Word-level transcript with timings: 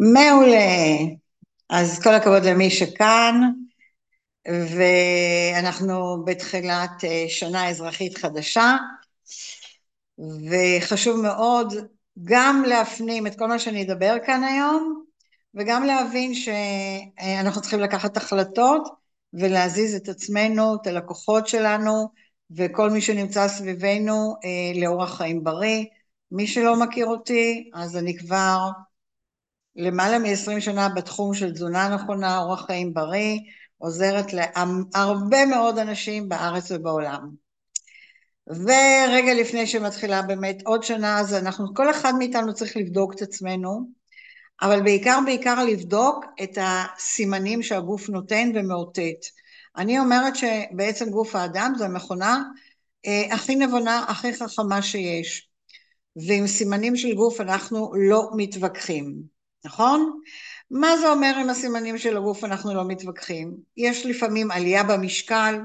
מעולה. 0.00 0.96
אז 1.70 2.02
כל 2.02 2.14
הכבוד 2.14 2.44
למי 2.44 2.70
שכאן, 2.70 3.50
ואנחנו 4.48 6.24
בתחילת 6.24 7.04
אה, 7.04 7.24
שנה 7.28 7.68
אזרחית 7.68 8.18
חדשה, 8.18 8.76
וחשוב 10.18 11.20
מאוד 11.20 11.74
גם 12.24 12.62
להפנים 12.66 13.26
את 13.26 13.38
כל 13.38 13.46
מה 13.46 13.58
שאני 13.58 13.82
אדבר 13.82 14.16
כאן 14.26 14.44
היום, 14.44 15.04
וגם 15.54 15.84
להבין 15.84 16.34
שאנחנו 16.34 17.60
צריכים 17.60 17.80
לקחת 17.80 18.16
החלטות 18.16 18.88
ולהזיז 19.32 19.94
את 19.94 20.08
עצמנו, 20.08 20.74
את 20.74 20.86
הלקוחות 20.86 21.48
שלנו, 21.48 22.08
וכל 22.50 22.90
מי 22.90 23.00
שנמצא 23.00 23.48
סביבנו 23.48 24.34
אה, 24.44 24.80
לאורח 24.80 25.16
חיים 25.16 25.44
בריא. 25.44 25.84
מי 26.32 26.46
שלא 26.46 26.76
מכיר 26.76 27.06
אותי, 27.06 27.70
אז 27.74 27.96
אני 27.96 28.18
כבר 28.18 28.58
למעלה 29.80 30.18
מ-20 30.18 30.60
שנה 30.60 30.88
בתחום 30.88 31.34
של 31.34 31.52
תזונה 31.52 31.88
נכונה, 31.88 32.38
אורח 32.38 32.66
חיים 32.66 32.94
בריא, 32.94 33.38
עוזרת 33.78 34.32
להרבה 34.32 35.46
מאוד 35.46 35.78
אנשים 35.78 36.28
בארץ 36.28 36.70
ובעולם. 36.70 37.30
ורגע 38.46 39.34
לפני 39.34 39.66
שמתחילה 39.66 40.22
באמת 40.22 40.62
עוד 40.64 40.82
שנה, 40.82 41.20
אז 41.20 41.34
אנחנו, 41.34 41.74
כל 41.74 41.90
אחד 41.90 42.12
מאיתנו 42.18 42.54
צריך 42.54 42.76
לבדוק 42.76 43.14
את 43.14 43.22
עצמנו, 43.22 43.88
אבל 44.62 44.82
בעיקר 44.82 45.18
בעיקר 45.24 45.64
לבדוק 45.64 46.24
את 46.42 46.58
הסימנים 46.60 47.62
שהגוף 47.62 48.08
נותן 48.08 48.50
ומאותת. 48.54 49.26
אני 49.76 49.98
אומרת 49.98 50.36
שבעצם 50.36 51.10
גוף 51.10 51.36
האדם 51.36 51.72
זו 51.78 51.84
המכונה 51.84 52.42
אה, 53.06 53.34
הכי 53.34 53.54
נבונה, 53.54 54.04
הכי 54.08 54.34
חכמה 54.34 54.82
שיש. 54.82 55.50
ועם 56.16 56.46
סימנים 56.46 56.96
של 56.96 57.14
גוף 57.14 57.40
אנחנו 57.40 57.92
לא 57.94 58.30
מתווכחים. 58.36 59.39
נכון? 59.64 60.20
מה 60.70 60.96
זה 60.96 61.10
אומר 61.10 61.32
עם 61.40 61.50
הסימנים 61.50 61.98
של 61.98 62.16
הגוף 62.16 62.44
אנחנו 62.44 62.74
לא 62.74 62.84
מתווכחים? 62.88 63.56
יש 63.76 64.06
לפעמים 64.06 64.50
עלייה 64.50 64.84
במשקל, 64.84 65.60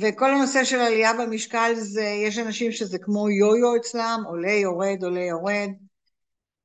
וכל 0.00 0.34
הנושא 0.34 0.64
של 0.64 0.78
עלייה 0.78 1.12
במשקל 1.12 1.72
זה, 1.74 2.04
יש 2.26 2.38
אנשים 2.38 2.72
שזה 2.72 2.98
כמו 2.98 3.30
יו-יו 3.30 3.76
אצלם, 3.76 4.22
עולה 4.26 4.52
יורד 4.52 5.04
עולה 5.04 5.20
יורד. 5.20 5.68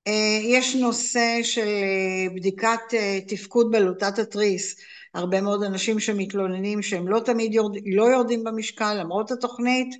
אה, 0.07 0.39
יש 0.43 0.75
נושא 0.75 1.39
של 1.43 1.67
אה, 1.67 2.35
בדיקת 2.35 2.79
אה, 2.93 3.19
תפקוד 3.27 3.71
בלוטת 3.71 4.19
התריס, 4.19 4.75
הרבה 5.13 5.41
מאוד 5.41 5.63
אנשים 5.63 5.99
שמתלוננים 5.99 6.81
שהם 6.81 7.07
לא 7.07 7.19
תמיד 7.19 7.53
יורד, 7.53 7.77
לא 7.85 8.03
יורדים 8.03 8.43
במשקל 8.43 8.93
למרות 8.93 9.31
התוכנית, 9.31 9.95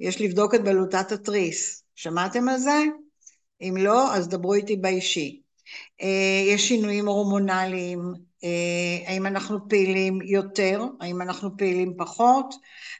יש 0.00 0.20
לבדוק 0.20 0.54
את 0.54 0.64
בלוטת 0.64 1.12
התריס. 1.12 1.84
שמעתם 1.94 2.48
על 2.48 2.58
זה? 2.58 2.82
אם 3.60 3.74
לא, 3.78 4.14
אז 4.14 4.28
דברו 4.28 4.54
איתי 4.54 4.76
באישי. 4.76 5.43
אה, 6.02 6.52
יש 6.54 6.68
שינויים 6.68 7.08
הורמונליים, 7.08 8.14
אה, 8.44 9.08
האם 9.10 9.26
אנחנו 9.26 9.68
פעילים 9.68 10.22
יותר, 10.22 10.84
האם 11.00 11.22
אנחנו 11.22 11.56
פעילים 11.56 11.94
פחות, 11.98 12.54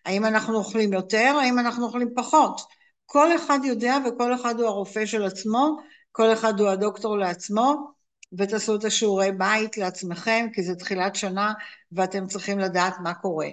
האם 0.04 0.24
אנחנו 0.24 0.58
אוכלים 0.58 0.92
יותר, 0.92 1.36
האם 1.42 1.58
אנחנו 1.58 1.86
אוכלים 1.86 2.08
פחות. 2.16 2.60
כל 3.06 3.36
אחד 3.36 3.58
יודע 3.64 3.96
וכל 4.06 4.34
אחד 4.34 4.60
הוא 4.60 4.66
הרופא 4.66 5.06
של 5.06 5.24
עצמו, 5.24 5.76
כל 6.12 6.32
אחד 6.32 6.60
הוא 6.60 6.68
הדוקטור 6.68 7.18
לעצמו, 7.18 7.94
ותעשו 8.38 8.76
את 8.76 8.84
השיעורי 8.84 9.32
בית 9.32 9.76
לעצמכם, 9.76 10.46
כי 10.52 10.62
זה 10.62 10.74
תחילת 10.74 11.14
שנה 11.14 11.52
ואתם 11.92 12.26
צריכים 12.26 12.58
לדעת 12.58 12.94
מה 13.02 13.14
קורה. 13.14 13.48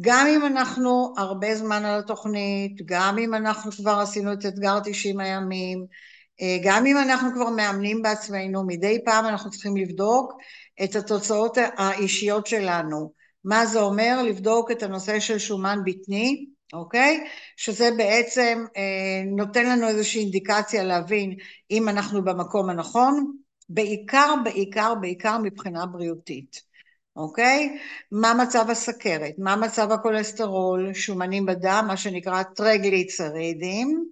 גם 0.00 0.26
אם 0.26 0.46
אנחנו 0.46 1.14
הרבה 1.16 1.54
זמן 1.54 1.84
על 1.84 1.98
התוכנית, 1.98 2.76
גם 2.84 3.18
אם 3.18 3.34
אנחנו 3.34 3.72
כבר 3.72 3.98
עשינו 4.00 4.32
את 4.32 4.46
אתגר 4.46 4.78
90 4.84 5.20
הימים, 5.20 5.86
גם 6.62 6.86
אם 6.86 6.98
אנחנו 6.98 7.28
כבר 7.34 7.50
מאמנים 7.50 8.02
בעצמנו, 8.02 8.66
מדי 8.66 8.98
פעם 9.04 9.26
אנחנו 9.26 9.50
צריכים 9.50 9.76
לבדוק 9.76 10.32
את 10.84 10.96
התוצאות 10.96 11.58
האישיות 11.76 12.46
שלנו. 12.46 13.12
מה 13.44 13.66
זה 13.66 13.80
אומר? 13.80 14.22
לבדוק 14.22 14.70
את 14.70 14.82
הנושא 14.82 15.20
של 15.20 15.38
שומן 15.38 15.78
בטני, 15.84 16.46
אוקיי? 16.72 17.24
שזה 17.56 17.90
בעצם 17.96 18.64
אה, 18.76 19.22
נותן 19.26 19.66
לנו 19.66 19.88
איזושהי 19.88 20.20
אינדיקציה 20.20 20.84
להבין 20.84 21.36
אם 21.70 21.88
אנחנו 21.88 22.24
במקום 22.24 22.70
הנכון, 22.70 23.32
בעיקר, 23.68 24.34
בעיקר, 24.44 24.94
בעיקר 25.00 25.38
מבחינה 25.42 25.86
בריאותית, 25.86 26.62
אוקיי? 27.16 27.78
מה 28.12 28.34
מצב 28.34 28.70
הסכרת, 28.70 29.34
מה 29.38 29.56
מצב 29.56 29.92
הכולסטרול, 29.92 30.94
שומנים 30.94 31.46
בדם, 31.46 31.84
מה 31.88 31.96
שנקרא 31.96 32.42
טרגליצרידים, 32.42 34.04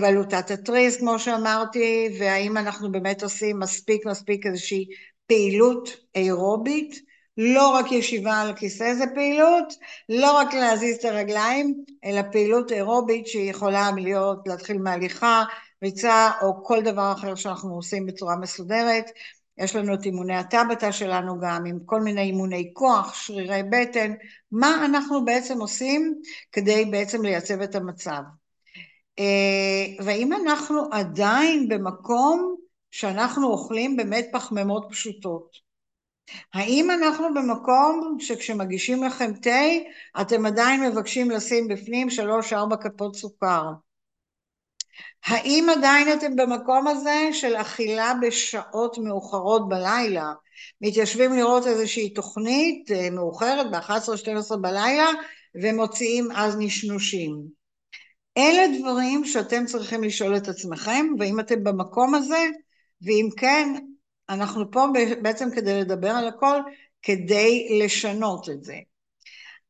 בלוטת 0.00 0.50
אה, 0.50 0.54
התריס 0.54 0.96
כמו 0.96 1.18
שאמרתי, 1.18 2.16
והאם 2.18 2.56
אנחנו 2.56 2.92
באמת 2.92 3.22
עושים 3.22 3.58
מספיק 3.58 4.06
מספיק 4.06 4.46
איזושהי 4.46 4.86
פעילות 5.26 5.96
אירובית, 6.14 7.02
לא 7.36 7.68
רק 7.68 7.92
ישיבה 7.92 8.40
על 8.40 8.50
הכיסא 8.50 8.94
זה 8.94 9.04
פעילות, 9.14 9.74
לא 10.08 10.36
רק 10.36 10.54
להזיז 10.54 10.96
את 10.96 11.04
הרגליים, 11.04 11.84
אלא 12.04 12.20
פעילות 12.32 12.72
אירובית 12.72 13.26
שיכולה 13.26 13.90
להיות 13.96 14.38
להתחיל 14.46 14.78
מהליכה, 14.78 15.44
ריצה 15.84 16.30
או 16.42 16.64
כל 16.64 16.82
דבר 16.82 17.12
אחר 17.12 17.34
שאנחנו 17.34 17.74
עושים 17.74 18.06
בצורה 18.06 18.36
מסודרת. 18.36 19.10
יש 19.58 19.76
לנו 19.76 19.94
את 19.94 20.04
אימוני 20.04 20.36
הטבתה 20.36 20.92
שלנו 20.92 21.40
גם, 21.40 21.66
עם 21.66 21.78
כל 21.86 22.00
מיני 22.00 22.20
אימוני 22.20 22.70
כוח, 22.74 23.14
שרירי 23.14 23.62
בטן, 23.70 24.12
מה 24.52 24.84
אנחנו 24.84 25.24
בעצם 25.24 25.60
עושים 25.60 26.20
כדי 26.52 26.84
בעצם 26.84 27.22
לייצב 27.22 27.60
את 27.60 27.74
המצב. 27.74 28.22
אה, 29.18 30.04
והאם 30.04 30.32
אנחנו 30.32 30.88
עדיין 30.92 31.68
במקום 31.68 32.56
שאנחנו 32.90 33.46
אוכלים 33.46 33.96
באמת 33.96 34.28
פחמימות 34.32 34.86
פשוטות? 34.90 35.72
האם 36.54 36.90
אנחנו 36.90 37.34
במקום 37.34 38.16
שכשמגישים 38.20 39.04
לכם 39.04 39.32
תה, 39.42 39.60
אתם 40.20 40.46
עדיין 40.46 40.80
מבקשים 40.84 41.30
לשים 41.30 41.68
בפנים 41.68 42.10
שלוש-ארבע 42.10 42.76
כפות 42.76 43.16
סוכר? 43.16 43.62
האם 45.26 45.66
עדיין 45.76 46.12
אתם 46.18 46.36
במקום 46.36 46.88
הזה 46.88 47.28
של 47.32 47.56
אכילה 47.56 48.12
בשעות 48.22 48.98
מאוחרות 48.98 49.68
בלילה? 49.68 50.32
מתיישבים 50.80 51.32
לראות 51.32 51.66
איזושהי 51.66 52.10
תוכנית 52.10 52.90
אה, 52.90 53.10
מאוחרת 53.10 53.70
ב-11-12 53.70 54.56
בלילה 54.56 55.08
ומוציאים 55.62 56.28
אז 56.34 56.56
נשנושים. 56.58 57.61
אלה 58.38 58.78
דברים 58.78 59.24
שאתם 59.24 59.66
צריכים 59.66 60.04
לשאול 60.04 60.36
את 60.36 60.48
עצמכם, 60.48 61.06
ואם 61.18 61.40
אתם 61.40 61.64
במקום 61.64 62.14
הזה, 62.14 62.46
ואם 63.02 63.28
כן, 63.36 63.74
אנחנו 64.28 64.70
פה 64.70 64.86
בעצם 65.22 65.48
כדי 65.54 65.80
לדבר 65.80 66.10
על 66.10 66.28
הכל, 66.28 66.58
כדי 67.02 67.78
לשנות 67.84 68.48
את 68.50 68.64
זה. 68.64 68.76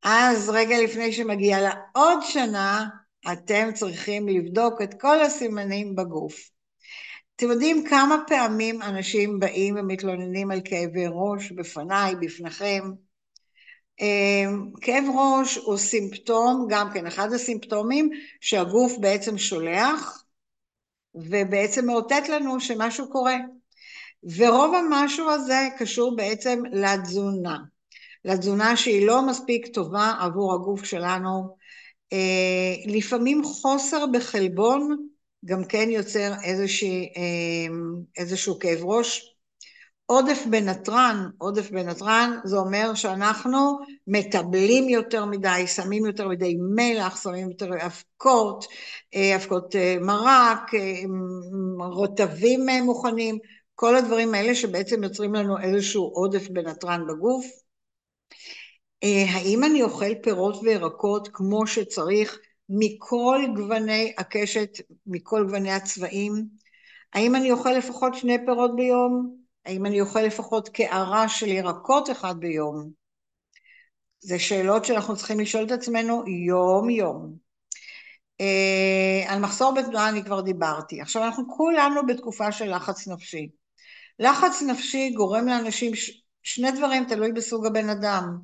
אז 0.02 0.48
רגע 0.48 0.80
לפני 0.82 1.12
שמגיעה 1.12 1.60
לעוד 1.60 2.18
שנה, 2.22 2.86
אתם 3.32 3.68
צריכים 3.74 4.28
לבדוק 4.28 4.82
את 4.82 5.00
כל 5.00 5.20
הסימנים 5.20 5.96
בגוף. 5.96 6.50
אתם 7.36 7.50
יודעים 7.50 7.84
כמה 7.86 8.16
פעמים 8.26 8.82
אנשים 8.82 9.38
באים 9.38 9.76
ומתלוננים 9.78 10.50
על 10.50 10.60
כאבי 10.64 11.04
ראש 11.08 11.52
בפניי, 11.52 12.14
בפניכם? 12.20 12.82
אמ, 14.02 14.70
כאב 14.80 15.04
ראש 15.14 15.56
הוא 15.56 15.76
סימפטום, 15.76 16.66
גם 16.70 16.88
כן 16.94 17.06
אחד 17.06 17.32
הסימפטומים 17.32 18.10
שהגוף 18.40 18.92
בעצם 19.00 19.38
שולח 19.38 20.24
ובעצם 21.14 21.86
מאותת 21.86 22.28
לנו 22.28 22.60
שמשהו 22.60 23.10
קורה. 23.10 23.36
ורוב 24.36 24.74
המשהו 24.74 25.30
הזה 25.30 25.68
קשור 25.78 26.16
בעצם 26.16 26.62
לתזונה. 26.72 27.58
לתזונה 28.24 28.76
שהיא 28.76 29.06
לא 29.06 29.26
מספיק 29.26 29.66
טובה 29.66 30.12
עבור 30.20 30.54
הגוף 30.54 30.84
שלנו. 30.84 31.56
אה, 32.12 32.74
לפעמים 32.86 33.44
חוסר 33.44 34.06
בחלבון 34.06 35.08
גם 35.44 35.64
כן 35.64 35.90
יוצר 35.90 36.32
איזושהי, 36.44 37.12
אמ, 37.16 37.94
איזשהו 38.16 38.58
כאב 38.58 38.78
ראש. 38.84 39.31
עודף 40.06 40.44
בנתרן, 40.50 41.28
עודף 41.38 41.70
בנתרן 41.70 42.38
זה 42.44 42.56
אומר 42.56 42.94
שאנחנו 42.94 43.78
מטבלים 44.06 44.88
יותר 44.88 45.24
מדי, 45.24 45.66
שמים 45.66 46.06
יותר 46.06 46.28
מדי 46.28 46.56
מלח, 46.76 47.22
שמים 47.22 47.50
יותר 47.50 47.70
אבקות, 47.86 48.66
אה, 49.14 49.36
אבקות 49.36 49.76
אה, 49.76 49.96
מרק, 50.00 50.74
אה, 50.74 51.02
רוטבים 51.86 52.66
מוכנים, 52.82 53.38
כל 53.74 53.96
הדברים 53.96 54.34
האלה 54.34 54.54
שבעצם 54.54 55.04
יוצרים 55.04 55.34
לנו 55.34 55.58
איזשהו 55.58 56.04
עודף 56.04 56.48
בנתרן 56.48 57.06
בגוף. 57.06 57.46
האם 59.34 59.64
אני 59.64 59.82
אוכל 59.82 60.14
פירות 60.22 60.56
וירקות 60.62 61.28
כמו 61.32 61.66
שצריך 61.66 62.38
מכל 62.68 63.40
גווני 63.56 64.14
הקשת, 64.18 64.70
מכל 65.06 65.44
גווני 65.46 65.72
הצבעים? 65.72 66.32
האם 67.12 67.34
אני 67.34 67.52
אוכל 67.52 67.72
לפחות 67.72 68.14
שני 68.14 68.38
פירות 68.46 68.76
ביום? 68.76 69.41
האם 69.66 69.86
אני 69.86 70.00
אוכל 70.00 70.20
לפחות 70.20 70.68
קערה 70.68 71.28
של 71.28 71.48
ירקות 71.48 72.10
אחד 72.10 72.34
ביום? 72.38 72.90
זה 74.20 74.38
שאלות 74.38 74.84
שאנחנו 74.84 75.16
צריכים 75.16 75.40
לשאול 75.40 75.64
את 75.64 75.70
עצמנו 75.70 76.24
יום-יום. 76.46 77.36
על 79.26 79.38
מחסור 79.40 79.74
בתנועה 79.74 80.08
אני 80.08 80.24
כבר 80.24 80.40
דיברתי. 80.40 81.00
עכשיו 81.00 81.24
אנחנו 81.24 81.44
כולנו 81.56 82.06
בתקופה 82.06 82.52
של 82.52 82.74
לחץ 82.74 83.08
נפשי. 83.08 83.48
לחץ 84.18 84.62
נפשי 84.62 85.10
גורם 85.10 85.46
לאנשים, 85.46 85.92
שני 86.42 86.70
דברים 86.72 87.04
תלוי 87.08 87.32
בסוג 87.32 87.66
הבן 87.66 87.88
אדם. 87.88 88.38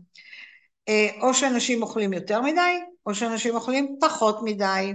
או 1.22 1.34
שאנשים 1.34 1.82
אוכלים 1.82 2.12
יותר 2.12 2.42
מדי, 2.42 2.80
או 3.06 3.14
שאנשים 3.14 3.54
אוכלים 3.54 3.96
פחות 4.00 4.38
מדי. 4.42 4.92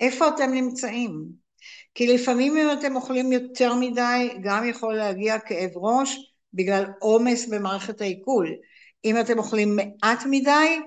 איפה 0.00 0.28
אתם 0.28 0.50
נמצאים? 0.52 1.45
כי 1.96 2.06
לפעמים 2.06 2.56
אם 2.56 2.78
אתם 2.78 2.96
אוכלים 2.96 3.32
יותר 3.32 3.74
מדי, 3.74 4.28
גם 4.42 4.68
יכול 4.68 4.94
להגיע 4.96 5.38
כאב 5.38 5.70
ראש 5.76 6.34
בגלל 6.54 6.84
עומס 7.00 7.48
במערכת 7.48 8.00
העיכול. 8.00 8.54
אם 9.04 9.20
אתם 9.20 9.38
אוכלים 9.38 9.76
מעט 9.76 10.22
מדי, 10.30 10.80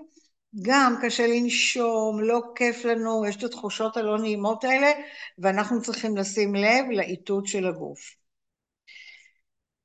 גם 0.61 0.95
קשה 1.01 1.27
לנשום, 1.27 2.19
לא 2.23 2.41
כיף 2.55 2.85
לנו, 2.85 3.25
יש 3.25 3.35
את 3.35 3.43
התחושות 3.43 3.97
הלא 3.97 4.17
נעימות 4.17 4.63
האלה, 4.63 4.91
ואנחנו 5.39 5.81
צריכים 5.81 6.17
לשים 6.17 6.55
לב 6.55 6.85
לאיתות 6.91 7.47
של 7.47 7.67
הגוף. 7.67 7.99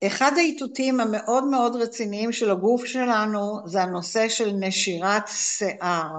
אחד 0.07 0.33
האיתותים 0.37 1.01
המאוד 1.01 1.45
מאוד 1.45 1.77
רציניים 1.77 2.33
של 2.33 2.51
הגוף 2.51 2.85
שלנו 2.85 3.59
זה 3.67 3.83
הנושא 3.83 4.29
של 4.29 4.53
נשירת 4.53 5.29
שיער. 5.29 6.11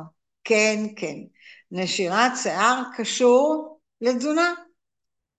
כן, 0.44 0.80
כן. 0.96 1.18
נשירת 1.72 2.31
שיער 2.44 2.81
קשור 2.98 3.80
לתזונה, 4.01 4.54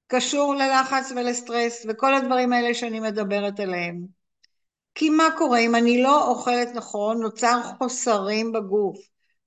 קשור 0.08 0.54
ללחץ 0.54 1.12
ולסטרס 1.16 1.86
וכל 1.88 2.14
הדברים 2.14 2.52
האלה 2.52 2.74
שאני 2.74 3.00
מדברת 3.00 3.60
עליהם. 3.60 4.06
כי 4.94 5.10
מה 5.10 5.24
קורה 5.38 5.58
אם 5.58 5.74
אני 5.74 6.02
לא 6.02 6.28
אוכלת 6.28 6.68
נכון, 6.74 7.22
נוצר 7.22 7.60
חוסרים 7.78 8.52
בגוף, 8.52 8.96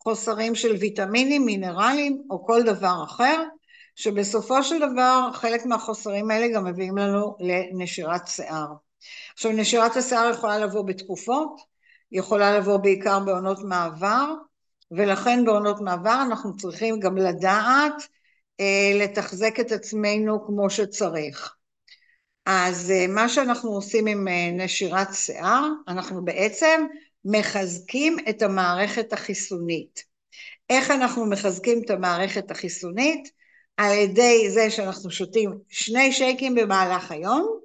חוסרים 0.04 0.56
של 0.56 0.76
ויטמינים, 0.80 1.46
מינרלים 1.46 2.24
או 2.30 2.46
כל 2.46 2.64
דבר 2.64 3.04
אחר, 3.04 3.44
שבסופו 3.96 4.64
של 4.64 4.80
דבר 4.80 5.30
חלק 5.34 5.66
מהחוסרים 5.66 6.32
האלה 6.32 6.48
גם 6.56 6.66
מביאים 6.66 6.98
לנו 6.98 7.38
לנשירת 7.40 8.28
שיער. 8.28 8.68
עכשיו 9.34 9.52
נשירת 9.52 9.96
השיער 9.96 10.30
יכולה 10.30 10.60
לבוא 10.60 10.82
בתקופות, 10.82 11.62
יכולה 12.12 12.58
לבוא 12.58 12.78
בעיקר 12.78 13.20
בעונות 13.20 13.60
מעבר, 13.64 14.34
ולכן 14.92 15.46
בעונות 15.46 15.82
מעבר 15.82 16.22
אנחנו 16.22 16.58
צריכים 16.58 17.00
גם 17.00 17.18
לדעת 17.18 18.08
לתחזק 18.96 19.60
את 19.60 19.72
עצמנו 19.72 20.46
כמו 20.46 20.70
שצריך. 20.70 21.56
אז 22.46 22.92
אה, 22.92 23.08
מה 23.08 23.30
שאנחנו 23.30 23.70
עושים 23.70 24.08
עם 24.08 24.28
אה, 24.28 24.52
נשירת 24.52 25.08
שיער, 25.14 25.68
אנחנו 25.88 26.26
בעצם 26.26 26.86
מחזקים 27.26 28.18
את 28.30 28.42
המערכת 28.42 29.14
החיסונית. 29.14 30.04
איך 30.70 30.92
אנחנו 30.92 31.26
מחזקים 31.26 31.82
את 31.86 31.90
המערכת 31.90 32.52
החיסונית? 32.52 33.32
על 33.78 33.94
ידי 33.94 34.50
זה 34.50 34.72
שאנחנו 34.72 35.12
שותים 35.12 35.52
שני 35.70 36.12
שייקים 36.12 36.56
במהלך 36.56 37.12
היום, 37.12 37.60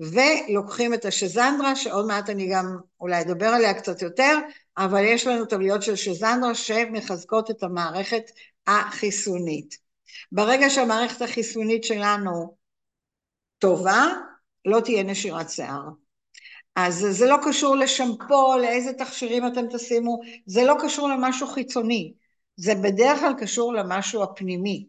ולוקחים 0.00 0.94
את 0.94 1.04
השזנדרה, 1.04 1.76
שעוד 1.76 2.06
מעט 2.06 2.30
אני 2.30 2.48
גם 2.52 2.76
אולי 3.00 3.20
אדבר 3.20 3.46
עליה 3.46 3.74
קצת 3.74 4.02
יותר, 4.02 4.38
אבל 4.78 5.04
יש 5.04 5.26
לנו 5.26 5.44
טבליות 5.44 5.82
של 5.82 5.96
שזנדרה 5.96 6.54
שמחזקות 6.54 7.50
את 7.50 7.62
המערכת 7.62 8.22
החיסונית. 8.66 9.83
ברגע 10.32 10.70
שהמערכת 10.70 11.22
החיסונית 11.22 11.84
שלנו 11.84 12.56
טובה, 13.58 14.04
לא 14.64 14.80
תהיה 14.80 15.02
נשירת 15.02 15.50
שיער. 15.50 15.88
אז 16.76 17.06
זה 17.10 17.26
לא 17.26 17.36
קשור 17.44 17.76
לשמפו, 17.76 18.58
לאיזה 18.58 18.92
תכשירים 18.92 19.46
אתם 19.46 19.66
תשימו, 19.72 20.20
זה 20.46 20.64
לא 20.64 20.74
קשור 20.82 21.08
למשהו 21.08 21.46
חיצוני, 21.46 22.12
זה 22.56 22.74
בדרך 22.74 23.20
כלל 23.20 23.32
קשור 23.38 23.74
למשהו 23.74 24.22
הפנימי, 24.22 24.86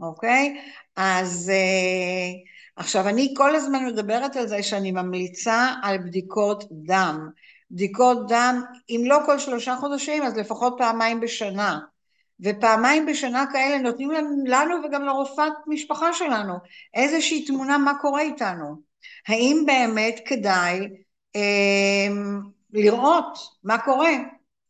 אוקיי? 0.00 0.60
אז 0.96 1.52
uh, 1.54 2.36
עכשיו 2.76 3.08
אני 3.08 3.34
כל 3.36 3.56
הזמן 3.56 3.86
מדברת 3.86 4.36
על 4.36 4.48
זה 4.48 4.62
שאני 4.62 4.92
ממליצה 4.92 5.68
על 5.82 5.98
בדיקות 5.98 6.64
דם. 6.70 7.28
בדיקות 7.70 8.28
דם, 8.28 8.62
אם 8.90 9.02
לא 9.06 9.18
כל 9.26 9.38
שלושה 9.38 9.76
חודשים, 9.76 10.22
אז 10.22 10.36
לפחות 10.36 10.74
פעמיים 10.78 11.20
בשנה. 11.20 11.78
ופעמיים 12.44 13.06
בשנה 13.06 13.44
כאלה 13.52 13.78
נותנים 13.78 14.10
לנו 14.46 14.74
וגם 14.84 15.04
לרופאת 15.04 15.52
משפחה 15.66 16.12
שלנו 16.12 16.54
איזושהי 16.94 17.44
תמונה 17.44 17.78
מה 17.78 17.92
קורה 18.00 18.20
איתנו. 18.20 18.76
האם 19.28 19.62
באמת 19.66 20.20
כדאי 20.26 20.88
אה, 21.36 22.08
לראות 22.72 23.38
מה 23.64 23.78
קורה, 23.78 24.12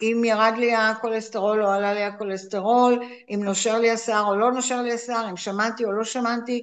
אם 0.03 0.23
ירד 0.25 0.55
לי 0.57 0.75
הכולסטרול 0.75 1.65
או 1.65 1.71
עלה 1.71 1.95
לי 1.95 2.03
הכולסטרול, 2.03 3.03
אם 3.31 3.41
נושר 3.45 3.79
לי 3.79 3.91
השיער 3.91 4.25
או 4.27 4.37
לא 4.37 4.53
נושר 4.53 4.83
לי 4.83 4.93
השיער, 4.93 5.31
אם 5.31 5.37
שמנתי 5.37 5.85
או 5.85 5.93
לא 5.93 6.05
שמנתי, 6.05 6.63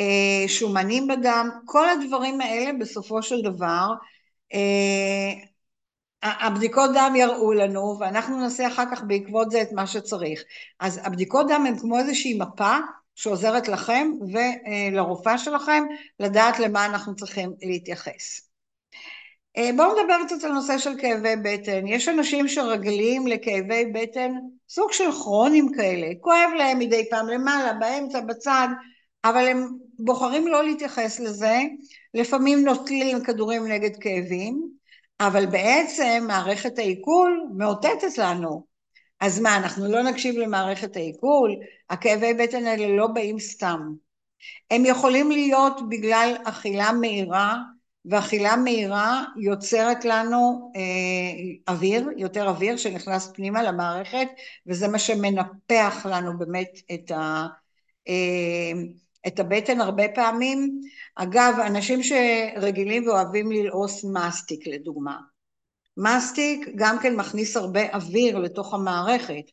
אה, 0.00 0.48
שומנים 0.48 1.06
בדם, 1.06 1.50
כל 1.64 1.88
הדברים 1.88 2.40
האלה 2.40 2.72
בסופו 2.80 3.22
של 3.22 3.42
דבר 3.42 3.86
אה, 4.54 5.49
הבדיקות 6.22 6.90
דם 6.94 7.12
יראו 7.16 7.52
לנו 7.52 7.96
ואנחנו 8.00 8.40
נעשה 8.40 8.66
אחר 8.66 8.84
כך 8.90 9.02
בעקבות 9.06 9.50
זה 9.50 9.62
את 9.62 9.72
מה 9.72 9.86
שצריך. 9.86 10.42
אז 10.80 11.00
הבדיקות 11.04 11.46
דם 11.48 11.64
הן 11.66 11.78
כמו 11.78 11.98
איזושהי 11.98 12.38
מפה 12.38 12.76
שעוזרת 13.14 13.68
לכם 13.68 14.10
ולרופאה 14.32 15.38
שלכם 15.38 15.84
לדעת 16.20 16.58
למה 16.58 16.86
אנחנו 16.86 17.16
צריכים 17.16 17.52
להתייחס. 17.62 18.50
אה, 19.56 19.70
בואו 19.76 19.92
נדבר 19.92 20.16
קצת 20.26 20.44
על 20.44 20.52
נושא 20.52 20.78
של 20.78 20.98
כאבי 20.98 21.36
בטן. 21.44 21.86
יש 21.86 22.08
אנשים 22.08 22.48
שרגלים 22.48 23.26
לכאבי 23.26 23.84
בטן 23.94 24.32
סוג 24.68 24.92
של 24.92 25.12
כרונים 25.12 25.72
כאלה, 25.76 26.06
כואב 26.20 26.50
להם 26.58 26.78
מדי 26.78 27.10
פעם 27.10 27.28
למעלה, 27.28 27.72
באמצע, 27.72 28.20
בצד, 28.20 28.68
אבל 29.24 29.48
הם 29.48 29.68
בוחרים 29.98 30.48
לא 30.48 30.64
להתייחס 30.64 31.20
לזה, 31.20 31.58
לפעמים 32.14 32.64
נוטלים 32.64 33.24
כדורים 33.24 33.66
נגד 33.66 33.96
כאבים, 34.00 34.79
אבל 35.20 35.46
בעצם 35.46 36.24
מערכת 36.26 36.78
העיכול 36.78 37.46
מאותתת 37.56 38.18
לנו. 38.18 38.64
אז 39.20 39.40
מה, 39.40 39.56
אנחנו 39.56 39.92
לא 39.92 40.02
נקשיב 40.02 40.34
למערכת 40.34 40.96
העיכול? 40.96 41.50
הכאבי 41.90 42.34
בטן 42.34 42.66
האלה 42.66 42.96
לא 42.96 43.06
באים 43.06 43.38
סתם. 43.38 43.80
הם 44.70 44.86
יכולים 44.86 45.30
להיות 45.30 45.88
בגלל 45.88 46.36
אכילה 46.44 46.92
מהירה, 46.92 47.56
ואכילה 48.04 48.56
מהירה 48.56 49.24
יוצרת 49.40 50.04
לנו 50.04 50.72
אה, 50.76 51.72
אוויר, 51.74 52.08
יותר 52.16 52.48
אוויר 52.48 52.76
שנכנס 52.76 53.32
פנימה 53.34 53.62
למערכת, 53.62 54.28
וזה 54.66 54.88
מה 54.88 54.98
שמנפח 54.98 56.06
לנו 56.10 56.38
באמת 56.38 56.78
את, 56.94 57.10
ה, 57.10 57.46
אה, 58.08 58.72
את 59.26 59.40
הבטן 59.40 59.80
הרבה 59.80 60.08
פעמים. 60.14 60.80
אגב, 61.16 61.54
אנשים 61.66 62.00
שרגילים 62.02 63.08
ואוהבים 63.08 63.52
ללעוס 63.52 64.04
מסטיק 64.04 64.66
לדוגמה. 64.66 65.16
מסטיק 65.96 66.68
גם 66.74 66.98
כן 66.98 67.16
מכניס 67.16 67.56
הרבה 67.56 67.94
אוויר 67.94 68.38
לתוך 68.38 68.74
המערכת, 68.74 69.44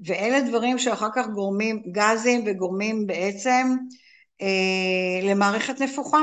ואלה 0.00 0.40
דברים 0.40 0.78
שאחר 0.78 1.08
כך 1.14 1.26
גורמים 1.26 1.82
גזים 1.92 2.44
וגורמים 2.46 3.06
בעצם 3.06 3.76
אה, 4.42 5.28
למערכת 5.30 5.80
נפוחה. 5.80 6.22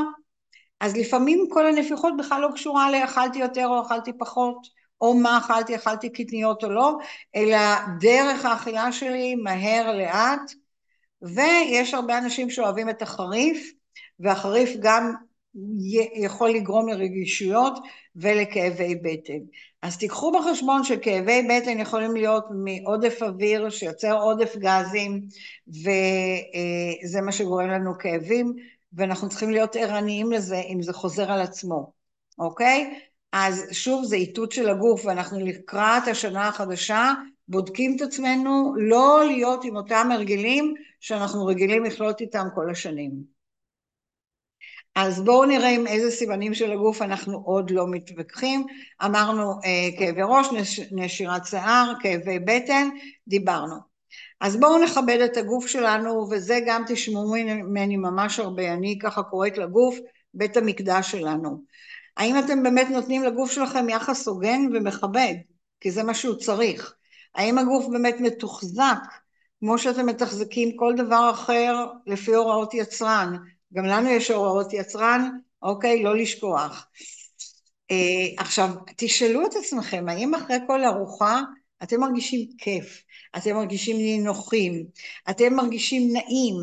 אז 0.79 0.97
לפעמים 0.97 1.47
כל 1.49 1.67
הנפיחות 1.67 2.13
בכלל 2.19 2.41
לא 2.41 2.49
קשורה 2.53 2.91
לאכלתי 2.91 3.39
יותר 3.39 3.67
או 3.67 3.81
אכלתי 3.81 4.11
פחות, 4.19 4.67
או 5.01 5.13
מה 5.13 5.37
אכלתי, 5.37 5.75
אכלתי 5.75 6.09
קטניות 6.09 6.63
או 6.63 6.69
לא, 6.69 6.97
אלא 7.35 7.57
דרך 7.99 8.45
האכילה 8.45 8.91
שלי 8.91 9.35
מהר 9.35 9.97
לאט, 9.97 10.51
ויש 11.23 11.93
הרבה 11.93 12.17
אנשים 12.17 12.49
שאוהבים 12.49 12.89
את 12.89 13.01
החריף, 13.01 13.73
והחריף 14.19 14.69
גם 14.79 15.13
יכול 16.15 16.49
לגרום 16.49 16.89
לרגישויות 16.89 17.79
ולכאבי 18.15 18.95
בטן. 18.95 19.39
אז 19.81 19.97
תיקחו 19.97 20.31
בחשבון 20.31 20.83
שכאבי 20.83 21.47
בטן 21.49 21.79
יכולים 21.79 22.15
להיות 22.15 22.45
מעודף 22.51 23.17
אוויר 23.21 23.69
שיוצר 23.69 24.17
עודף 24.21 24.55
גזים 24.55 25.21
וזה 25.67 27.21
מה 27.21 27.31
שגורם 27.31 27.67
לנו 27.67 27.97
כאבים 27.99 28.53
ואנחנו 28.93 29.29
צריכים 29.29 29.49
להיות 29.49 29.75
ערניים 29.75 30.31
לזה 30.31 30.59
אם 30.59 30.81
זה 30.81 30.93
חוזר 30.93 31.31
על 31.31 31.41
עצמו, 31.41 31.91
אוקיי? 32.39 32.99
אז 33.31 33.65
שוב 33.71 34.05
זה 34.05 34.15
איתות 34.15 34.51
של 34.51 34.69
הגוף 34.69 35.05
ואנחנו 35.05 35.39
לקראת 35.39 36.07
השנה 36.07 36.47
החדשה 36.47 37.13
בודקים 37.47 37.95
את 37.95 38.01
עצמנו 38.01 38.73
לא 38.77 39.23
להיות 39.25 39.63
עם 39.63 39.75
אותם 39.75 40.09
הרגלים 40.11 40.73
שאנחנו 40.99 41.45
רגילים 41.45 41.83
לחיות 41.83 42.21
איתם 42.21 42.47
כל 42.55 42.69
השנים. 42.69 43.33
אז 44.95 45.21
בואו 45.21 45.45
נראה 45.45 45.69
עם 45.69 45.87
איזה 45.87 46.11
סימנים 46.11 46.53
של 46.53 46.71
הגוף 46.71 47.01
אנחנו 47.01 47.37
עוד 47.45 47.71
לא 47.71 47.87
מתווכחים. 47.87 48.65
אמרנו 49.05 49.51
אה, 49.51 49.89
כאבי 49.99 50.21
ראש, 50.23 50.47
נש, 50.51 50.79
נשירת 50.91 51.45
שיער, 51.45 51.93
כאבי 52.01 52.39
בטן, 52.39 52.89
דיברנו. 53.27 53.75
אז 54.41 54.59
בואו 54.59 54.83
נכבד 54.83 55.19
את 55.25 55.37
הגוף 55.37 55.67
שלנו, 55.67 56.27
וזה 56.31 56.59
גם 56.65 56.83
תשמעו 56.87 57.35
ממני 57.35 57.97
ממש 57.97 58.39
הרבה, 58.39 58.73
אני 58.73 58.99
ככה 59.01 59.23
קוראת 59.23 59.57
לגוף 59.57 59.95
בית 60.33 60.57
המקדש 60.57 61.11
שלנו. 61.11 61.63
האם 62.17 62.39
אתם 62.39 62.63
באמת 62.63 62.87
נותנים 62.89 63.23
לגוף 63.23 63.51
שלכם 63.51 63.89
יחס 63.89 64.27
הוגן 64.27 64.61
ומכבד? 64.73 65.33
כי 65.79 65.91
זה 65.91 66.03
מה 66.03 66.13
שהוא 66.13 66.35
צריך. 66.35 66.95
האם 67.35 67.57
הגוף 67.57 67.85
באמת 67.91 68.15
מתוחזק 68.19 68.99
כמו 69.59 69.77
שאתם 69.77 70.05
מתחזקים 70.05 70.77
כל 70.77 70.93
דבר 70.97 71.29
אחר 71.33 71.85
לפי 72.07 72.33
הוראות 72.33 72.73
יצרן. 72.73 73.37
גם 73.73 73.85
לנו 73.85 74.09
יש 74.09 74.31
הוראות 74.31 74.73
יצרן, 74.73 75.29
אוקיי? 75.61 76.03
לא 76.03 76.17
לשכוח. 76.17 76.87
אה, 77.91 77.95
עכשיו, 78.37 78.69
תשאלו 78.97 79.45
את 79.45 79.55
עצמכם, 79.55 80.05
האם 80.09 80.35
אחרי 80.35 80.57
כל 80.67 80.83
ארוחה 80.85 81.41
אתם 81.83 81.99
מרגישים 81.99 82.49
כיף, 82.57 83.03
אתם 83.37 83.55
מרגישים 83.55 83.97
נינוחים, 83.97 84.85
אתם 85.29 85.53
מרגישים 85.53 86.13
נעים, 86.13 86.55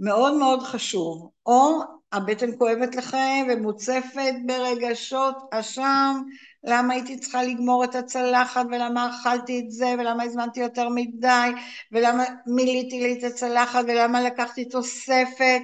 מאוד 0.00 0.34
מאוד 0.34 0.62
חשוב, 0.62 1.30
או 1.46 1.80
הבטן 2.12 2.58
כואבת 2.58 2.94
לכם 2.94 3.46
ומוצפת 3.50 4.34
ברגשות 4.46 5.34
אשם, 5.50 6.22
למה 6.64 6.94
הייתי 6.94 7.18
צריכה 7.18 7.42
לגמור 7.42 7.84
את 7.84 7.94
הצלחת 7.94 8.66
ולמה 8.66 9.10
אכלתי 9.10 9.60
את 9.60 9.70
זה 9.70 9.94
ולמה 9.98 10.22
הזמנתי 10.22 10.60
יותר 10.60 10.88
מדי 10.88 11.50
ולמה 11.92 12.24
מילאתי 12.46 13.00
לי 13.00 13.18
את 13.18 13.24
הצלחת 13.24 13.84
ולמה 13.88 14.20
לקחתי 14.20 14.64
תוספת, 14.64 15.62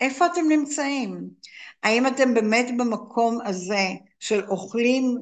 איפה 0.00 0.26
אתם 0.26 0.48
נמצאים? 0.48 1.28
האם 1.82 2.06
אתם 2.06 2.34
באמת 2.34 2.66
במקום 2.78 3.38
הזה 3.44 3.88
של 4.20 4.44
אוכלים 4.48 5.18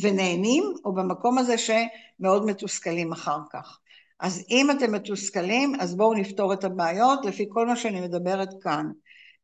ונהנים 0.00 0.64
או 0.84 0.94
במקום 0.94 1.38
הזה 1.38 1.54
שמאוד 1.58 2.46
מתוסכלים 2.46 3.12
אחר 3.12 3.38
כך? 3.52 3.78
אז 4.20 4.44
אם 4.50 4.70
אתם 4.70 4.92
מתוסכלים 4.92 5.72
אז 5.80 5.96
בואו 5.96 6.14
נפתור 6.14 6.52
את 6.52 6.64
הבעיות 6.64 7.24
לפי 7.24 7.46
כל 7.48 7.66
מה 7.66 7.76
שאני 7.76 8.00
מדברת 8.00 8.48
כאן. 8.62 8.90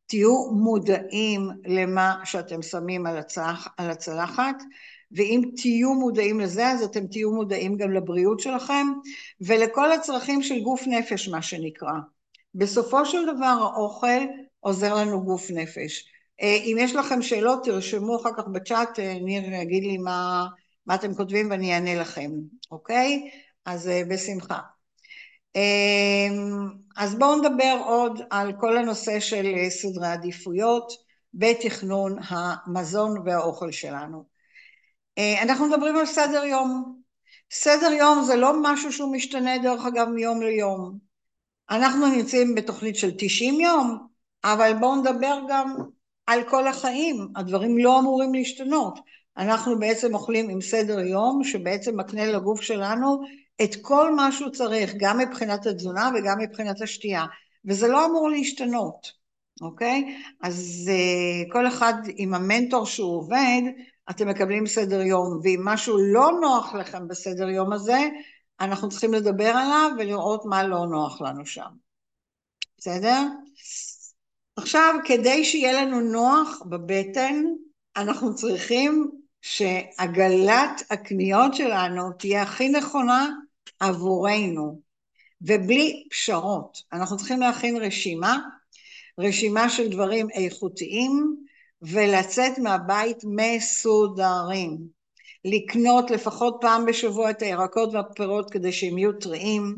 תהיו 0.09 0.51
מודעים 0.51 1.49
למה 1.65 2.21
שאתם 2.23 2.61
שמים 2.61 3.05
על, 3.05 3.17
הצלח, 3.17 3.67
על 3.77 3.89
הצלחת, 3.89 4.55
ואם 5.11 5.41
תהיו 5.55 5.93
מודעים 5.93 6.39
לזה, 6.39 6.67
אז 6.67 6.83
אתם 6.83 7.07
תהיו 7.07 7.31
מודעים 7.31 7.77
גם 7.77 7.91
לבריאות 7.91 8.39
שלכם, 8.39 8.87
ולכל 9.41 9.91
הצרכים 9.91 10.41
של 10.41 10.61
גוף 10.61 10.87
נפש, 10.87 11.27
מה 11.27 11.41
שנקרא. 11.41 11.93
בסופו 12.55 13.05
של 13.05 13.25
דבר 13.35 13.69
האוכל 13.75 14.21
עוזר 14.59 14.95
לנו 14.95 15.23
גוף 15.23 15.51
נפש. 15.51 16.05
אה, 16.41 16.55
אם 16.55 16.75
יש 16.79 16.95
לכם 16.95 17.21
שאלות, 17.21 17.65
תרשמו 17.65 18.15
אחר 18.21 18.29
כך 18.37 18.47
בצ'אט, 18.47 18.99
אה, 18.99 19.13
ניר 19.19 19.53
יגיד 19.53 19.83
לי 19.83 19.97
מה, 19.97 20.45
מה 20.85 20.95
אתם 20.95 21.13
כותבים 21.13 21.51
ואני 21.51 21.73
אענה 21.73 21.95
לכם, 21.95 22.31
אוקיי? 22.71 23.29
אז 23.65 23.87
אה, 23.87 24.01
בשמחה. 24.09 24.59
אמ, 25.55 26.69
אז 26.97 27.15
בואו 27.15 27.35
נדבר 27.35 27.81
עוד 27.85 28.21
על 28.29 28.53
כל 28.59 28.77
הנושא 28.77 29.19
של 29.19 29.45
אה, 29.45 29.69
סדרי 29.69 30.07
עדיפויות 30.07 30.91
בתכנון 31.33 32.15
המזון 32.29 33.17
והאוכל 33.25 33.71
שלנו. 33.71 34.23
אה, 35.17 35.41
אנחנו 35.41 35.65
מדברים 35.65 35.95
על 35.95 36.05
סדר 36.05 36.43
יום. 36.43 36.99
סדר 37.51 37.91
יום 37.91 38.23
זה 38.23 38.35
לא 38.35 38.53
משהו 38.61 38.93
שהוא 38.93 39.13
משתנה 39.13 39.57
דרך 39.57 39.85
אגב 39.85 40.07
מיום 40.07 40.41
ליום. 40.41 40.97
אנחנו 41.69 42.07
נמצאים 42.07 42.55
בתוכנית 42.55 42.95
של 42.95 43.11
90 43.17 43.59
יום, 43.59 44.07
אבל 44.43 44.73
בואו 44.79 44.95
נדבר 44.95 45.39
גם 45.49 45.75
על 46.27 46.43
כל 46.49 46.67
החיים, 46.67 47.27
הדברים 47.35 47.77
לא 47.77 47.99
אמורים 47.99 48.33
להשתנות. 48.33 48.99
אנחנו 49.37 49.79
בעצם 49.79 50.13
אוכלים 50.13 50.49
עם 50.49 50.61
סדר 50.61 50.99
יום 50.99 51.43
שבעצם 51.43 51.99
מקנה 51.99 52.25
לגוף 52.25 52.61
שלנו 52.61 53.21
את 53.63 53.75
כל 53.81 54.15
מה 54.15 54.31
שהוא 54.31 54.49
צריך, 54.49 54.93
גם 54.97 55.17
מבחינת 55.17 55.65
התזונה 55.65 56.09
וגם 56.15 56.39
מבחינת 56.39 56.81
השתייה, 56.81 57.25
וזה 57.65 57.87
לא 57.87 58.05
אמור 58.05 58.29
להשתנות, 58.29 59.11
אוקיי? 59.61 60.17
אז 60.41 60.89
uh, 60.91 61.51
כל 61.51 61.67
אחד 61.67 61.93
עם 62.15 62.33
המנטור 62.33 62.85
שהוא 62.85 63.17
עובד, 63.17 63.61
אתם 64.09 64.27
מקבלים 64.27 64.67
סדר 64.67 65.01
יום, 65.01 65.39
ואם 65.43 65.61
משהו 65.63 65.97
לא 65.97 66.31
נוח 66.41 66.73
לכם 66.73 67.07
בסדר 67.07 67.49
יום 67.49 67.73
הזה, 67.73 68.09
אנחנו 68.59 68.89
צריכים 68.89 69.13
לדבר 69.13 69.49
עליו 69.49 69.91
ולראות 69.99 70.45
מה 70.45 70.63
לא 70.63 70.87
נוח 70.87 71.21
לנו 71.21 71.45
שם. 71.45 71.69
בסדר? 72.77 73.23
עכשיו, 74.55 74.95
כדי 75.05 75.45
שיהיה 75.45 75.81
לנו 75.81 76.01
נוח 76.01 76.61
בבטן, 76.69 77.43
אנחנו 77.97 78.35
צריכים 78.35 79.11
שעגלת 79.41 80.83
הקניות 80.89 81.53
שלנו 81.55 82.11
תהיה 82.11 82.41
הכי 82.41 82.69
נכונה 82.69 83.29
עבורנו, 83.79 84.81
ובלי 85.41 86.03
פשרות. 86.11 86.77
אנחנו 86.93 87.17
צריכים 87.17 87.39
להכין 87.39 87.77
רשימה, 87.77 88.39
רשימה 89.19 89.69
של 89.69 89.89
דברים 89.89 90.29
איכותיים, 90.29 91.35
ולצאת 91.81 92.57
מהבית 92.57 93.17
מסודרים. 93.23 94.99
לקנות 95.45 96.11
לפחות 96.11 96.57
פעם 96.61 96.85
בשבוע 96.85 97.29
את 97.29 97.41
הירקות 97.41 97.93
והפירות 97.93 98.51
כדי 98.51 98.71
שהם 98.71 98.97
יהיו 98.97 99.13
טריים, 99.13 99.75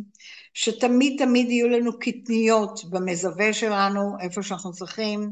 שתמיד 0.53 1.23
תמיד 1.25 1.51
יהיו 1.51 1.67
לנו 1.67 1.99
קטניות 1.99 2.85
במזווה 2.89 3.53
שלנו, 3.53 4.15
איפה 4.21 4.43
שאנחנו 4.43 4.71
צריכים, 4.71 5.31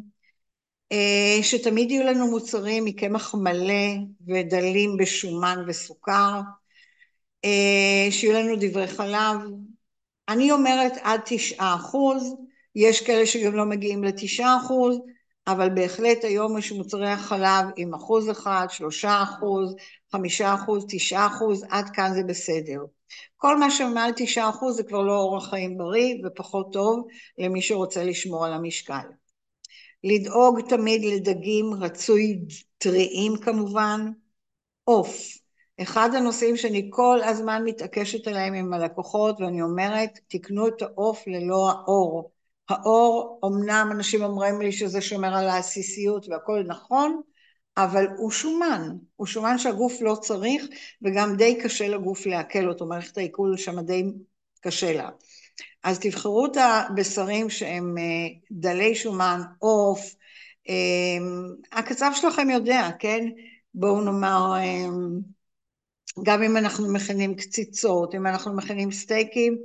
אה, 0.91 1.39
שתמיד 1.41 1.91
יהיו 1.91 2.03
לנו 2.03 2.27
מוצרים 2.27 2.85
מקמח 2.85 3.35
מלא 3.35 3.95
ודלים 4.27 4.97
בשומן 4.97 5.63
וסוכר, 5.67 6.41
שיהיו 8.11 8.33
לנו 8.33 8.55
דברי 8.59 8.87
חלב. 8.87 9.39
אני 10.29 10.51
אומרת 10.51 10.93
עד 11.01 11.19
תשעה 11.25 11.75
אחוז, 11.75 12.35
יש 12.75 13.01
כאלה 13.01 13.25
שגם 13.25 13.55
לא 13.55 13.65
מגיעים 13.65 14.03
לתשעה 14.03 14.57
אחוז, 14.57 14.99
אבל 15.47 15.69
בהחלט 15.69 16.23
היום 16.23 16.57
יש 16.57 16.71
מוצרי 16.71 17.09
החלב 17.09 17.65
עם 17.75 17.93
אחוז 17.93 18.29
אחד, 18.29 18.67
שלושה 18.69 19.23
אחוז, 19.23 19.75
חמישה 20.11 20.53
אחוז, 20.53 20.85
תשעה 20.89 21.27
אחוז, 21.27 21.63
עד 21.69 21.89
כאן 21.89 22.13
זה 22.13 22.23
בסדר. 22.23 22.79
כל 23.37 23.57
מה 23.57 23.71
שמעל 23.71 24.11
תשעה 24.15 24.49
אחוז 24.49 24.75
זה 24.75 24.83
כבר 24.83 25.01
לא 25.01 25.17
אורח 25.17 25.49
חיים 25.49 25.77
בריא 25.77 26.15
ופחות 26.25 26.73
טוב 26.73 27.07
למי 27.37 27.61
שרוצה 27.61 28.03
לשמור 28.03 28.45
על 28.45 28.53
המשקל. 28.53 29.07
לדאוג 30.03 30.59
תמיד 30.69 31.05
לדגים 31.05 31.73
רצוי 31.81 32.39
טריים 32.77 33.37
כמובן, 33.41 34.11
עוף, 34.83 35.37
אחד 35.81 36.09
הנושאים 36.15 36.57
שאני 36.57 36.89
כל 36.93 37.19
הזמן 37.23 37.63
מתעקשת 37.65 38.27
עליהם 38.27 38.53
עם 38.53 38.73
הלקוחות 38.73 39.41
ואני 39.41 39.61
אומרת 39.61 40.19
תקנו 40.27 40.67
את 40.67 40.81
העוף 40.81 41.27
ללא 41.27 41.69
האור. 41.69 42.31
האור 42.69 43.39
אמנם 43.45 43.89
אנשים 43.91 44.23
אומרים 44.23 44.61
לי 44.61 44.71
שזה 44.71 45.01
שומר 45.01 45.35
על 45.35 45.49
העסיסיות 45.49 46.29
והכל 46.29 46.63
נכון 46.67 47.21
אבל 47.77 48.07
הוא 48.17 48.31
שומן, 48.31 48.89
הוא 49.15 49.27
שומן 49.27 49.57
שהגוף 49.57 50.01
לא 50.01 50.15
צריך 50.21 50.67
וגם 51.01 51.35
די 51.35 51.59
קשה 51.63 51.87
לגוף 51.87 52.25
לעכל 52.25 52.69
אותו, 52.69 52.85
מערכת 52.85 53.17
העיכול 53.17 53.57
שם 53.57 53.79
די 53.79 54.03
קשה 54.61 54.93
לה. 54.93 55.09
אז 55.83 55.99
תבחרו 55.99 56.45
את 56.45 56.57
הבשרים 56.57 57.49
שהם 57.49 57.97
אה, 57.97 58.03
דלי 58.51 58.95
שומן, 58.95 59.41
עוף, 59.59 60.15
אה, 60.69 61.17
הקצב 61.71 62.11
שלכם 62.15 62.49
יודע, 62.49 62.89
כן? 62.99 63.25
בואו 63.73 64.01
נאמר 64.01 64.53
אה, 64.57 64.87
גם 66.23 66.43
אם 66.43 66.57
אנחנו 66.57 66.93
מכינים 66.93 67.35
קציצות, 67.35 68.15
אם 68.15 68.27
אנחנו 68.27 68.55
מכינים 68.55 68.91
סטייקים, 68.91 69.57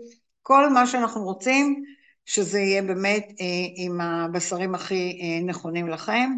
כל 0.42 0.68
מה 0.70 0.86
שאנחנו 0.86 1.24
רוצים 1.24 1.84
שזה 2.24 2.60
יהיה 2.60 2.82
באמת 2.82 3.28
אה, 3.40 3.66
עם 3.76 4.00
הבשרים 4.00 4.74
הכי 4.74 5.20
אה, 5.22 5.46
נכונים 5.46 5.88
לכם. 5.88 6.30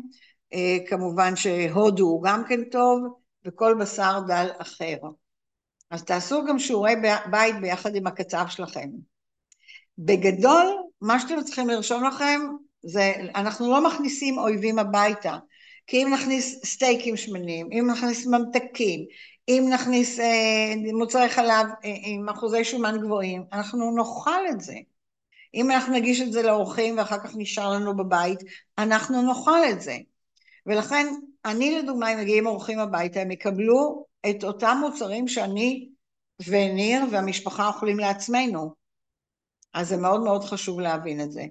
אה, 0.52 0.76
כמובן 0.88 1.36
שהודו 1.36 2.04
הוא 2.04 2.22
גם 2.22 2.42
כן 2.48 2.64
טוב, 2.64 3.02
וכל 3.46 3.76
בשר 3.80 4.20
דל 4.26 4.48
אחר. 4.58 4.96
אז 5.90 6.04
תעשו 6.04 6.44
גם 6.44 6.58
שיעורי 6.58 6.94
בית 7.30 7.60
ביחד 7.60 7.94
עם 7.94 8.06
הקצב 8.06 8.44
שלכם. 8.48 8.88
בגדול, 9.98 10.66
מה 11.00 11.20
שאתם 11.20 11.42
צריכים 11.42 11.68
לרשום 11.68 12.04
לכם 12.04 12.40
זה, 12.82 13.12
אנחנו 13.34 13.70
לא 13.70 13.86
מכניסים 13.86 14.38
אויבים 14.38 14.78
הביתה, 14.78 15.38
כי 15.86 16.02
אם 16.02 16.14
נכניס 16.14 16.64
סטייקים 16.64 17.16
שמנים, 17.16 17.68
אם 17.72 17.90
נכניס 17.90 18.26
ממתקים, 18.26 19.00
אם 19.48 19.66
נכניס 19.74 20.20
אה, 20.20 20.74
מוצרי 20.92 21.28
חלב 21.28 21.66
אה, 21.84 21.94
עם 22.04 22.28
אחוזי 22.28 22.64
שומן 22.64 22.96
גבוהים, 23.00 23.44
אנחנו 23.52 23.96
נאכל 23.96 24.48
את 24.50 24.60
זה. 24.60 24.74
אם 25.54 25.70
אנחנו 25.70 25.92
נגיש 25.92 26.20
את 26.20 26.32
זה 26.32 26.42
לאורחים 26.42 26.98
ואחר 26.98 27.18
כך 27.18 27.32
נשאר 27.36 27.70
לנו 27.70 27.96
בבית, 27.96 28.38
אנחנו 28.78 29.22
נאכל 29.22 29.60
את 29.70 29.80
זה. 29.80 29.96
ולכן, 30.66 31.06
אני 31.44 31.78
לדוגמה, 31.78 32.12
אם 32.12 32.18
מגיעים 32.18 32.46
אורחים 32.46 32.78
הביתה, 32.78 33.20
הם 33.20 33.30
יקבלו 33.30 34.06
את 34.30 34.44
אותם 34.44 34.76
מוצרים 34.80 35.28
שאני 35.28 35.88
וניר 36.46 37.02
והמשפחה 37.10 37.68
אוכלים 37.68 37.98
לעצמנו. 37.98 38.74
אז 39.74 39.88
זה 39.88 39.96
מאוד 39.96 40.20
מאוד 40.20 40.44
חשוב 40.44 40.80
להבין 40.80 41.20
את 41.20 41.32
זה. 41.32 41.44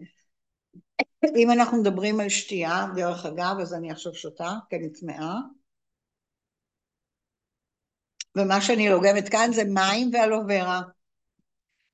אם 1.36 1.52
אנחנו 1.52 1.78
מדברים 1.78 2.20
על 2.20 2.30
שתייה, 2.30 2.86
דרך 2.96 3.26
אגב, 3.26 3.56
אז 3.62 3.74
אני 3.74 3.92
עכשיו 3.92 4.14
שותה, 4.14 4.54
אני 4.74 4.90
צמאה. 4.90 5.34
ומה 8.36 8.62
שאני 8.62 8.90
לוגמת 8.90 9.30
כאן 9.30 9.50
זה 9.54 9.64
מים 9.64 10.10
ואלוברה. 10.14 10.82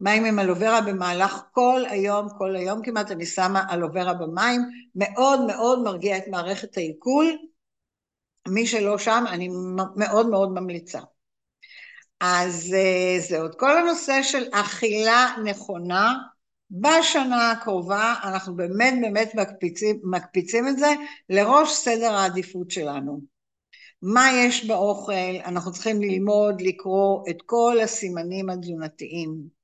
מים 0.01 0.25
עם 0.25 0.39
אלוברה 0.39 0.81
במהלך 0.81 1.41
כל 1.51 1.81
היום, 1.89 2.27
כל 2.37 2.55
היום 2.55 2.81
כמעט, 2.83 3.11
אני 3.11 3.25
שמה 3.25 3.63
אלוברה 3.71 4.13
במים, 4.13 4.61
מאוד 4.95 5.41
מאוד 5.41 5.83
מרגיע 5.83 6.17
את 6.17 6.27
מערכת 6.27 6.77
העיכול. 6.77 7.37
מי 8.47 8.67
שלא 8.67 8.97
שם, 8.97 9.23
אני 9.27 9.49
מאוד 9.95 10.29
מאוד 10.29 10.51
ממליצה. 10.51 10.99
אז 12.19 12.73
אה, 12.73 13.19
זהו, 13.19 13.47
כל 13.57 13.77
הנושא 13.77 14.23
של 14.23 14.43
אכילה 14.51 15.35
נכונה, 15.45 16.13
בשנה 16.71 17.51
הקרובה 17.51 18.15
אנחנו 18.23 18.55
באמת 18.55 18.93
באמת 19.01 19.35
מקפיצים, 19.35 19.99
מקפיצים 20.03 20.67
את 20.67 20.77
זה 20.77 20.93
לראש 21.29 21.71
סדר 21.71 22.13
העדיפות 22.13 22.71
שלנו. 22.71 23.30
מה 24.01 24.31
יש 24.33 24.65
באוכל? 24.65 25.37
אנחנו 25.45 25.71
צריכים 25.71 26.01
ללמוד 26.01 26.61
לקרוא 26.61 27.23
את 27.29 27.37
כל 27.45 27.77
הסימנים 27.83 28.49
התזונתיים. 28.49 29.61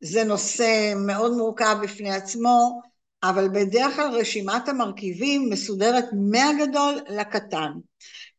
זה 0.00 0.24
נושא 0.24 0.92
מאוד 0.96 1.32
מורכב 1.36 1.76
בפני 1.82 2.10
עצמו, 2.14 2.80
אבל 3.22 3.48
בדרך 3.48 3.96
כלל 3.96 4.10
רשימת 4.10 4.68
המרכיבים 4.68 5.50
מסודרת 5.50 6.04
מהגדול 6.12 6.94
לקטן. 7.08 7.72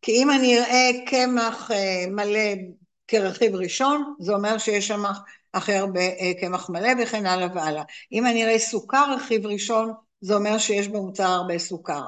כי 0.01 0.11
אם 0.11 0.31
אני 0.31 0.59
אראה 0.59 0.89
קמח 1.05 1.71
אה, 1.71 2.05
מלא 2.07 2.53
כרכיב 3.07 3.55
ראשון, 3.55 4.13
זה 4.19 4.33
אומר 4.33 4.57
שיש 4.57 4.87
שם 4.87 5.03
הכי 5.53 5.73
הרבה 5.73 5.99
אה, 6.01 6.31
קמח 6.41 6.69
מלא 6.69 6.89
וכן 7.03 7.25
הלאה 7.25 7.47
והלאה. 7.55 7.83
אם 8.11 8.25
אני 8.25 8.43
אראה 8.43 8.59
סוכר 8.59 9.13
רכיב 9.15 9.45
ראשון, 9.45 9.93
זה 10.21 10.35
אומר 10.35 10.57
שיש 10.57 10.87
במוצר 10.87 11.27
הרבה 11.27 11.59
סוכר. 11.59 12.01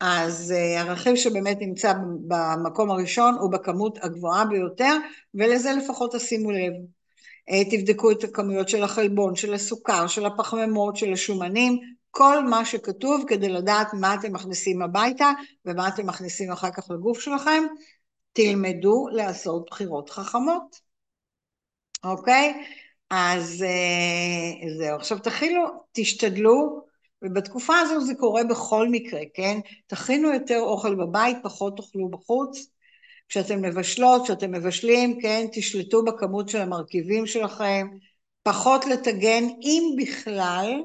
אז 0.00 0.54
uh, 0.56 0.80
הרכיב 0.80 1.16
שבאמת 1.16 1.56
נמצא 1.60 1.92
במקום 2.28 2.90
הראשון 2.90 3.34
הוא 3.34 3.52
בכמות 3.52 3.98
הגבוהה 4.02 4.44
ביותר, 4.44 4.96
ולזה 5.34 5.72
לפחות 5.72 6.14
תשימו 6.14 6.50
לב. 6.50 6.72
Uh, 7.50 7.70
תבדקו 7.70 8.10
את 8.10 8.24
הכמויות 8.24 8.68
של 8.68 8.82
החלבון, 8.82 9.36
של 9.36 9.54
הסוכר, 9.54 10.06
של 10.06 10.26
הפחמימות, 10.26 10.96
של 10.96 11.12
השומנים, 11.12 11.78
כל 12.10 12.44
מה 12.44 12.64
שכתוב 12.64 13.24
כדי 13.28 13.48
לדעת 13.48 13.94
מה 13.94 14.14
אתם 14.14 14.32
מכניסים 14.32 14.82
הביתה 14.82 15.30
ומה 15.64 15.88
אתם 15.88 16.06
מכניסים 16.06 16.52
אחר 16.52 16.70
כך 16.70 16.90
לגוף 16.90 17.20
שלכם. 17.20 17.62
תלמדו 18.32 19.08
לעשות 19.12 19.66
בחירות 19.70 20.10
חכמות, 20.10 20.80
אוקיי? 22.04 22.64
אז 23.10 23.64
uh, 23.66 24.68
זהו. 24.78 24.96
עכשיו 24.96 25.18
תכילו, 25.18 25.66
תשתדלו 25.92 26.89
ובתקופה 27.22 27.78
הזו 27.78 28.00
זה 28.00 28.14
קורה 28.14 28.44
בכל 28.44 28.88
מקרה, 28.88 29.20
כן? 29.34 29.58
תכינו 29.86 30.32
יותר 30.32 30.60
אוכל 30.60 30.94
בבית, 30.94 31.36
פחות 31.42 31.76
תאכלו 31.76 32.08
בחוץ. 32.08 32.70
כשאתם 33.28 33.62
מבשלות, 33.62 34.24
כשאתם 34.24 34.52
מבשלים, 34.52 35.20
כן, 35.20 35.46
תשלטו 35.52 36.04
בכמות 36.04 36.48
של 36.48 36.60
המרכיבים 36.60 37.26
שלכם, 37.26 37.88
פחות 38.42 38.86
לטגן, 38.86 39.44
אם 39.62 39.82
בכלל, 39.98 40.82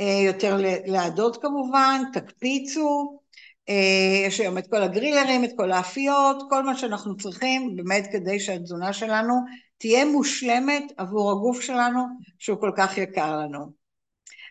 אה, 0.00 0.22
יותר 0.26 0.56
לעדות 0.86 1.42
כמובן, 1.42 2.02
תקפיצו, 2.12 3.20
אה, 3.68 4.26
יש 4.26 4.40
היום 4.40 4.58
את 4.58 4.66
כל 4.70 4.82
הגרילרים, 4.82 5.44
את 5.44 5.50
כל 5.56 5.72
האפיות, 5.72 6.42
כל 6.50 6.62
מה 6.62 6.76
שאנחנו 6.76 7.16
צריכים, 7.16 7.76
באמת 7.76 8.08
כדי 8.12 8.40
שהתזונה 8.40 8.92
שלנו 8.92 9.34
תהיה 9.78 10.04
מושלמת 10.04 10.92
עבור 10.96 11.30
הגוף 11.30 11.60
שלנו, 11.60 12.00
שהוא 12.38 12.60
כל 12.60 12.70
כך 12.76 12.98
יקר 12.98 13.36
לנו. 13.36 13.85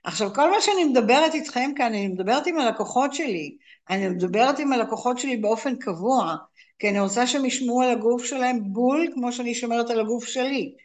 עכשיו, 0.05 0.33
כל 0.33 0.50
מה 0.51 0.62
שאני 0.62 0.83
מדברת 0.83 1.33
איתכם 1.33 1.71
כאן, 1.75 1.85
אני 1.85 2.07
מדברת 2.07 2.47
עם 2.47 2.59
הלקוחות 2.59 3.13
שלי. 3.13 3.57
אני 3.89 4.09
מדברת 4.09 4.59
עם 4.59 4.74
הלקוחות 4.74 5.19
שלי 5.19 5.38
באופן 5.38 5.75
קבוע, 5.75 6.35
כי 6.79 6.89
אני 6.89 7.00
רוצה 7.00 7.27
שהם 7.27 7.45
ישמעו 7.45 7.81
על 7.81 7.89
הגוף 7.89 8.25
שלהם 8.25 8.74
בול 8.74 9.07
כמו 9.13 9.31
שאני 9.31 9.55
שומרת 9.55 9.89
על 9.89 10.00
הגוף 10.00 10.25
שלי. 10.25 10.75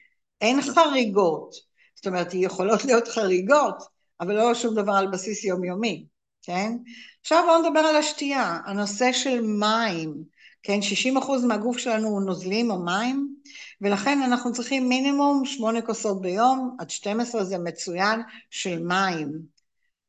אין 0.40 0.62
חריגות. 0.62 1.54
זאת 1.94 2.06
אומרת, 2.06 2.34
יכולות 2.34 2.84
להיות 2.84 3.08
חריגות, 3.08 3.82
אבל 4.20 4.34
לא 4.36 4.54
שום 4.54 4.74
דבר 4.74 4.92
על 4.92 5.06
בסיס 5.06 5.44
יומיומי, 5.44 6.06
כן? 6.42 6.72
עכשיו 7.20 7.44
בואו 7.46 7.62
נדבר 7.62 7.80
על 7.80 7.96
השתייה, 7.96 8.58
הנושא 8.66 9.12
של 9.12 9.40
מים, 9.40 10.14
כן? 10.62 10.78
60% 11.16 11.46
מהגוף 11.46 11.78
שלנו 11.78 12.08
הוא 12.08 12.22
נוזלים 12.22 12.70
או 12.70 12.84
מים, 12.84 13.34
ולכן 13.80 14.22
אנחנו 14.22 14.52
צריכים 14.52 14.88
מינימום 14.88 15.44
שמונה 15.44 15.82
כוסות 15.82 16.20
ביום, 16.20 16.76
עד 16.78 16.90
12 16.90 17.44
זה 17.44 17.58
מצוין, 17.58 18.20
של 18.50 18.82
מים. 18.82 19.32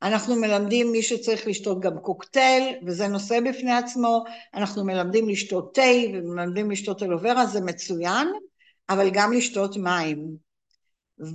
אנחנו 0.02 0.36
מלמדים 0.36 0.92
מי 0.92 1.02
שצריך 1.02 1.48
לשתות 1.48 1.80
גם 1.80 2.00
קוקטייל, 2.00 2.76
וזה 2.86 3.08
נושא 3.08 3.40
בפני 3.40 3.74
עצמו, 3.74 4.24
אנחנו 4.54 4.86
מלמדים 4.86 5.30
לשתות 5.30 5.76
תה 5.76 5.82
ומלמדים 6.14 6.72
לשתות 6.72 7.04
אלוברה, 7.04 7.46
זה 7.46 7.62
מצוין, 7.62 8.28
אבל 8.90 9.10
גם 9.10 9.34
לשתות 9.34 9.78
מים. 9.78 10.52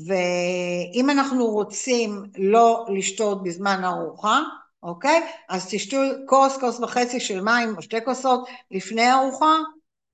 ואם 0.06 1.10
אנחנו 1.10 1.46
רוצים 1.46 2.22
לא 2.38 2.86
לשתות 2.88 3.42
בזמן 3.42 3.84
הארוחה, 3.84 4.40
אוקיי? 4.82 5.26
אז 5.48 5.66
תשתו 5.70 5.96
כוס, 6.26 6.56
כוס 6.56 6.80
וחצי 6.80 7.20
של 7.20 7.40
מים 7.40 7.76
או 7.76 7.82
שתי 7.82 8.04
כוסות 8.04 8.48
לפני 8.70 9.02
הארוחה, 9.02 9.54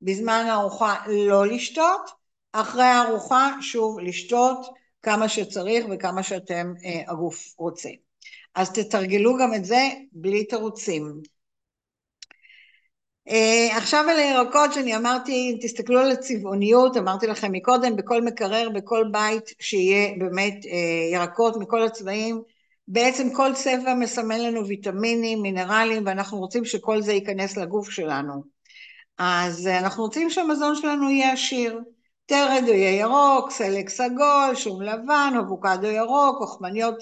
בזמן 0.03 0.45
הארוחה 0.49 0.95
לא 1.09 1.47
לשתות, 1.47 2.11
אחרי 2.53 2.85
הארוחה 2.85 3.53
שוב 3.61 4.01
לשתות 4.01 4.67
כמה 5.03 5.29
שצריך 5.29 5.87
וכמה 5.91 6.23
שאתם, 6.23 6.73
אה, 6.85 7.03
הגוף 7.13 7.55
רוצה. 7.59 7.89
אז 8.55 8.73
תתרגלו 8.73 9.37
גם 9.37 9.55
את 9.55 9.65
זה 9.65 9.89
בלי 10.13 10.45
תירוצים. 10.45 11.23
Uh, 13.29 13.77
עכשיו 13.77 14.05
על 14.11 14.19
הירקות 14.19 14.73
שאני 14.73 14.97
אמרתי, 14.97 15.59
תסתכלו 15.63 16.01
על 16.01 16.11
הצבעוניות, 16.11 16.97
אמרתי 16.97 17.27
לכם 17.27 17.53
מקודם, 17.53 17.97
בכל 17.97 18.23
מקרר, 18.23 18.69
בכל 18.75 19.05
בית 19.13 19.45
שיהיה 19.61 20.19
באמת 20.19 20.65
uh, 20.65 20.69
ירקות 21.13 21.57
מכל 21.57 21.83
הצבעים, 21.83 22.43
בעצם 22.89 23.35
כל 23.35 23.55
צבע 23.55 23.95
מסמן 23.95 24.41
לנו 24.41 24.67
ויטמינים, 24.67 25.43
מינרלים, 25.43 26.03
ואנחנו 26.07 26.39
רוצים 26.39 26.65
שכל 26.65 27.03
זה 27.03 27.13
ייכנס 27.13 27.57
לגוף 27.57 27.91
שלנו. 27.91 28.52
אז 29.25 29.67
אנחנו 29.67 30.03
רוצים 30.03 30.31
שהמזון 30.31 30.77
שלנו 30.77 31.11
יהיה 31.11 31.33
עשיר. 31.33 31.81
או 32.27 32.73
יהיה 32.73 33.01
ירוק, 33.01 33.51
סלק 33.51 33.89
סגול, 33.89 34.55
שום 34.55 34.83
לבן, 34.83 35.33
אבוקדו 35.39 35.87
ירוק, 35.87 36.41
אוכמניות 36.41 36.95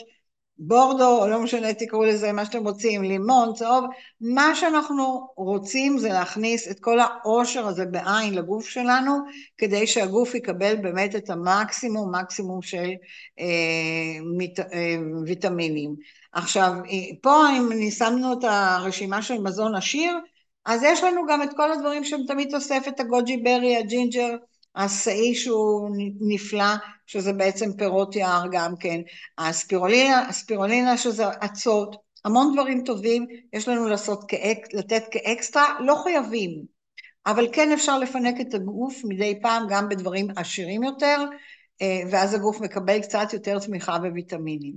בורדו, 0.59 1.23
או 1.23 1.29
לא 1.29 1.43
משנה, 1.43 1.75
תקראו 1.75 2.05
לזה 2.05 2.33
מה 2.33 2.45
שאתם 2.45 2.65
רוצים, 2.65 3.03
לימון, 3.03 3.55
צהוב, 3.55 3.85
מה 4.21 4.55
שאנחנו 4.55 5.29
רוצים 5.37 5.99
זה 5.99 6.09
להכניס 6.09 6.71
את 6.71 6.81
כל 6.81 6.99
העושר 7.01 7.67
הזה 7.67 7.87
בעין 7.87 8.35
לגוף 8.35 8.69
שלנו, 8.69 9.13
כדי 9.59 9.87
שהגוף 9.87 10.35
יקבל 10.35 10.77
באמת 10.77 11.17
את 11.17 11.31
המקסימום, 11.31 12.15
מקסימום 12.15 12.63
של 12.63 12.91
אה, 13.41 14.21
מיט, 14.37 14.61
אה, 14.61 14.97
ויטמינים. 15.27 15.95
עכשיו, 16.33 16.73
פה 17.23 17.49
אם 17.51 17.91
שמנו 17.91 18.33
את 18.33 18.45
הרשימה 18.45 19.23
של 19.23 19.39
מזון 19.39 19.75
עשיר, 19.75 20.19
אז 20.65 20.83
יש 20.83 21.03
לנו 21.03 21.21
גם 21.29 21.43
את 21.43 21.51
כל 21.57 21.73
הדברים 21.73 22.05
שהם 22.05 22.21
תמיד 22.27 22.51
תוספת 22.51 23.01
הגוג'י 23.01 23.37
ברי, 23.37 23.77
הג'ינג'ר, 23.77 24.37
האסאי 24.77 25.35
שהוא 25.35 25.91
נפלא, 26.21 26.75
שזה 27.07 27.33
בעצם 27.33 27.73
פירות 27.73 28.17
יער 28.17 28.43
גם 28.53 28.75
כן, 28.81 29.01
הספירולינה, 29.39 30.29
הספירולינה 30.29 30.97
שזה 30.97 31.29
אצות, 31.29 31.97
המון 32.25 32.53
דברים 32.55 32.85
טובים 32.85 33.27
יש 33.53 33.69
לנו 33.69 33.89
לעשות 33.89 34.25
כאק, 34.29 34.59
לתת 34.73 35.03
כאקסטרה, 35.11 35.79
לא 35.81 35.95
חייבים, 36.03 36.65
אבל 37.27 37.49
כן 37.53 37.73
אפשר 37.73 37.99
לפנק 37.99 38.41
את 38.41 38.55
הגוף 38.55 39.01
מדי 39.05 39.39
פעם 39.43 39.67
גם 39.71 39.89
בדברים 39.89 40.27
עשירים 40.37 40.83
יותר, 40.83 41.25
אה, 41.83 42.01
ואז 42.11 42.35
הגוף 42.35 42.61
מקבל 42.61 43.03
קצת 43.03 43.33
יותר 43.33 43.59
תמיכה 43.59 43.99
בוויטמינים. 43.99 44.75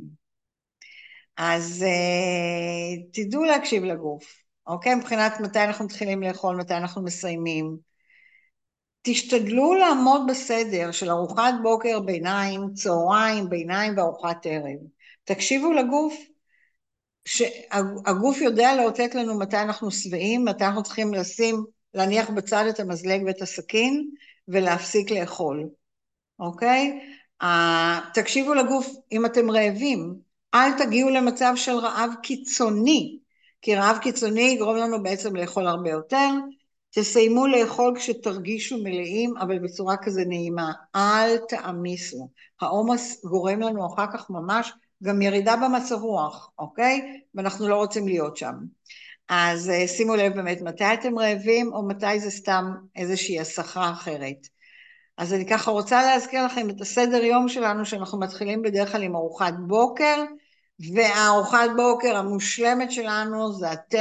אז 1.38 1.86
אה, 1.88 3.04
תדעו 3.14 3.44
להקשיב 3.44 3.84
לגוף, 3.84 4.43
אוקיי? 4.68 4.96
מבחינת 4.96 5.40
מתי 5.40 5.64
אנחנו 5.64 5.86
מתחילים 5.86 6.24
לאכול, 6.24 6.56
מתי 6.56 6.74
אנחנו 6.74 7.04
מסיימים. 7.04 7.78
תשתדלו 9.02 9.74
לעמוד 9.74 10.22
בסדר 10.30 10.92
של 10.92 11.10
ארוחת 11.10 11.54
בוקר, 11.64 12.00
ביניים, 12.00 12.74
צהריים, 12.74 13.50
ביניים 13.50 13.98
וארוחת 13.98 14.46
ערב. 14.46 14.80
תקשיבו 15.24 15.72
לגוף, 15.72 16.14
שהגוף 17.26 18.42
יודע 18.42 18.76
לאותת 18.76 19.16
לנו 19.16 19.40
מתי 19.40 19.58
אנחנו 19.58 19.92
שבעים, 19.92 20.46
מתי 20.46 20.66
אנחנו 20.66 20.84
צריכים 20.84 21.14
לשים, 21.14 21.66
להניח 21.94 22.30
בצד 22.30 22.66
את 22.70 22.80
המזלג 22.80 23.24
ואת 23.26 23.42
הסכין 23.42 24.10
ולהפסיק 24.48 25.12
לאכול, 25.12 25.70
אוקיי? 26.40 27.00
Uh, 27.44 27.46
תקשיבו 28.14 28.54
לגוף 28.54 28.88
אם 29.12 29.26
אתם 29.26 29.52
רעבים, 29.52 30.16
אל 30.54 30.78
תגיעו 30.78 31.10
למצב 31.10 31.54
של 31.56 31.72
רעב 31.72 32.10
קיצוני, 32.24 33.20
כי 33.64 33.76
רעב 33.76 33.98
קיצוני 33.98 34.42
יגרום 34.42 34.76
לנו 34.76 35.04
בעצם 35.04 35.36
לאכול 35.36 35.68
הרבה 35.68 35.90
יותר, 35.90 36.30
תסיימו 36.90 37.48
לאכול 37.48 37.94
כשתרגישו 37.98 38.78
מלאים, 38.78 39.38
אבל 39.38 39.60
בצורה 39.60 39.98
כזה 39.98 40.26
נעימה. 40.26 40.72
אל 40.96 41.38
תעמיסו. 41.50 42.30
העומס 42.62 43.26
גורם 43.26 43.60
לנו 43.60 43.94
אחר 43.94 44.06
כך 44.14 44.30
ממש 44.30 44.74
גם 45.04 45.22
ירידה 45.22 45.56
במצב 45.56 45.96
רוח, 45.96 46.52
אוקיי? 46.60 47.22
ואנחנו 47.36 47.68
לא 47.68 47.76
רוצים 47.76 48.08
להיות 48.08 48.38
שם. 48.38 48.54
אז 49.30 49.70
אה, 49.70 49.88
שימו 49.88 50.16
לב 50.16 50.34
באמת 50.34 50.62
מתי 50.62 50.94
אתם 50.94 51.20
רעבים, 51.20 51.74
או 51.74 51.88
מתי 51.88 52.20
זה 52.20 52.32
סתם 52.32 52.74
איזושהי 52.96 53.40
הסחה 53.40 53.92
אחרת. 53.92 54.48
אז 55.18 55.34
אני 55.34 55.46
ככה 55.46 55.72
רוצה 55.72 56.04
להזכיר 56.04 56.46
לכם 56.46 56.70
את 56.70 56.82
הסדר 56.82 57.24
יום 57.24 57.50
שלנו, 57.50 57.86
שאנחנו 57.86 58.20
מתחילים 58.20 58.62
בדרך 58.62 58.92
כלל 58.92 59.04
עם 59.04 59.16
ארוחת 59.16 59.54
בוקר, 59.68 60.24
והארוחת 60.80 61.70
בוקר 61.76 62.16
המושלמת 62.18 62.92
שלנו 62.92 63.54
זה 63.54 63.72
התה, 63.72 63.98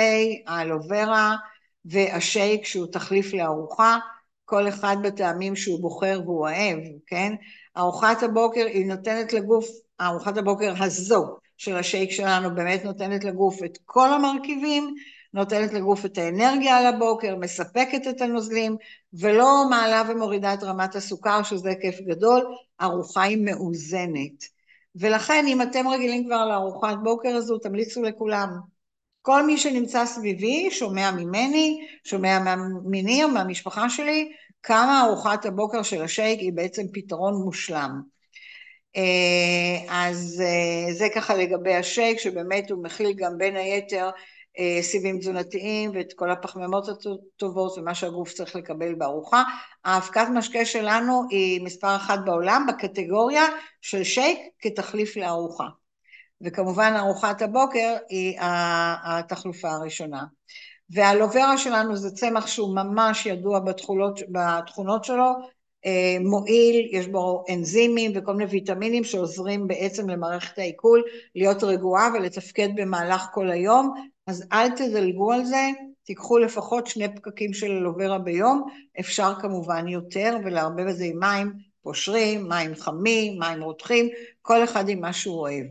האלוברה, 0.46 1.36
והשייק 1.84 2.64
שהוא 2.64 2.86
תחליף 2.86 3.34
לארוחה. 3.34 3.98
כל 4.44 4.68
אחד 4.68 4.96
בטעמים 5.02 5.56
שהוא 5.56 5.80
בוחר 5.80 6.20
והוא 6.24 6.40
אוהב, 6.40 6.78
כן? 7.06 7.34
ארוחת 7.76 8.22
הבוקר 8.22 8.66
היא 8.66 8.86
נותנת 8.86 9.32
לגוף, 9.32 9.66
ארוחת 10.00 10.36
הבוקר 10.36 10.74
הזו 10.84 11.36
של 11.56 11.76
השייק 11.76 12.10
שלנו 12.10 12.54
באמת 12.54 12.84
נותנת 12.84 13.24
לגוף 13.24 13.64
את 13.64 13.78
כל 13.84 14.08
המרכיבים, 14.12 14.94
נותנת 15.34 15.72
לגוף 15.72 16.04
את 16.04 16.18
האנרגיה 16.18 16.78
על 16.78 16.86
הבוקר, 16.86 17.36
מספקת 17.36 18.08
את 18.10 18.20
הנוזלים, 18.20 18.76
ולא 19.12 19.64
מעלה 19.70 20.02
ומורידה 20.08 20.54
את 20.54 20.62
רמת 20.62 20.94
הסוכר, 20.94 21.42
שזה 21.42 21.70
כיף 21.80 22.00
גדול, 22.00 22.54
ארוחה 22.80 23.22
היא 23.22 23.44
מאוזנת. 23.44 24.61
ולכן 24.96 25.44
אם 25.48 25.62
אתם 25.62 25.88
רגילים 25.88 26.24
כבר 26.24 26.46
לארוחת 26.46 26.96
בוקר 27.02 27.28
הזו, 27.28 27.58
תמליצו 27.58 28.02
לכולם. 28.02 28.48
כל 29.22 29.46
מי 29.46 29.58
שנמצא 29.58 30.06
סביבי 30.06 30.70
שומע 30.70 31.10
ממני, 31.10 31.86
שומע 32.04 32.38
או 33.24 33.28
מהמשפחה 33.28 33.90
שלי, 33.90 34.32
כמה 34.62 35.04
ארוחת 35.04 35.46
הבוקר 35.46 35.82
של 35.82 36.02
השייק 36.02 36.40
היא 36.40 36.52
בעצם 36.52 36.82
פתרון 36.92 37.34
מושלם. 37.34 38.00
אה, 38.96 39.84
אז 39.88 40.42
אה, 40.44 40.94
זה 40.94 41.08
ככה 41.14 41.34
לגבי 41.34 41.74
השייק, 41.74 42.18
שבאמת 42.18 42.70
הוא 42.70 42.84
מכיל 42.84 43.12
גם 43.12 43.38
בין 43.38 43.56
היתר 43.56 44.10
סיבים 44.82 45.18
תזונתיים 45.18 45.90
ואת 45.94 46.12
כל 46.12 46.30
הפחמימות 46.30 46.88
הטובות 46.88 47.78
ומה 47.78 47.94
שהגוף 47.94 48.32
צריך 48.32 48.56
לקבל 48.56 48.94
בארוחה. 48.94 49.42
האבקת 49.84 50.26
משקה 50.34 50.64
שלנו 50.64 51.22
היא 51.30 51.64
מספר 51.64 51.96
אחת 51.96 52.18
בעולם 52.24 52.66
בקטגוריה 52.68 53.44
של 53.80 54.04
שייק 54.04 54.38
כתחליף 54.58 55.16
לארוחה. 55.16 55.66
וכמובן 56.40 56.94
ארוחת 56.96 57.42
הבוקר 57.42 57.96
היא 58.08 58.38
התחלופה 59.04 59.70
הראשונה. 59.70 60.24
והלוברה 60.90 61.58
שלנו 61.58 61.96
זה 61.96 62.10
צמח 62.10 62.46
שהוא 62.46 62.74
ממש 62.74 63.26
ידוע 63.26 63.60
בתכונות, 63.60 64.20
בתכונות 64.28 65.04
שלו, 65.04 65.32
אה, 65.86 66.16
מועיל, 66.20 66.88
יש 66.92 67.06
בו 67.06 67.44
אנזימים 67.50 68.12
וכל 68.14 68.34
מיני 68.34 68.50
ויטמינים 68.50 69.04
שעוזרים 69.04 69.66
בעצם 69.66 70.08
למערכת 70.10 70.58
העיכול 70.58 71.02
להיות 71.34 71.62
רגועה 71.62 72.08
ולתפקד 72.14 72.68
במהלך 72.74 73.26
כל 73.32 73.50
היום, 73.50 73.94
אז 74.26 74.44
אל 74.52 74.70
תדלגו 74.70 75.32
על 75.32 75.44
זה, 75.44 75.70
תיקחו 76.04 76.38
לפחות 76.38 76.86
שני 76.86 77.14
פקקים 77.16 77.52
של 77.52 77.70
אלוברה 77.70 78.18
ביום, 78.18 78.68
אפשר 79.00 79.32
כמובן 79.40 79.88
יותר 79.88 80.36
ולערבב 80.44 80.86
את 80.86 80.96
זה 80.96 81.04
עם 81.04 81.18
מים 81.18 81.52
פושרים, 81.82 82.48
מים 82.48 82.74
חמים, 82.74 83.38
מים 83.38 83.62
רותחים, 83.62 84.08
כל 84.42 84.64
אחד 84.64 84.88
עם 84.88 85.00
מה 85.00 85.12
שהוא 85.12 85.40
אוהב. 85.40 85.66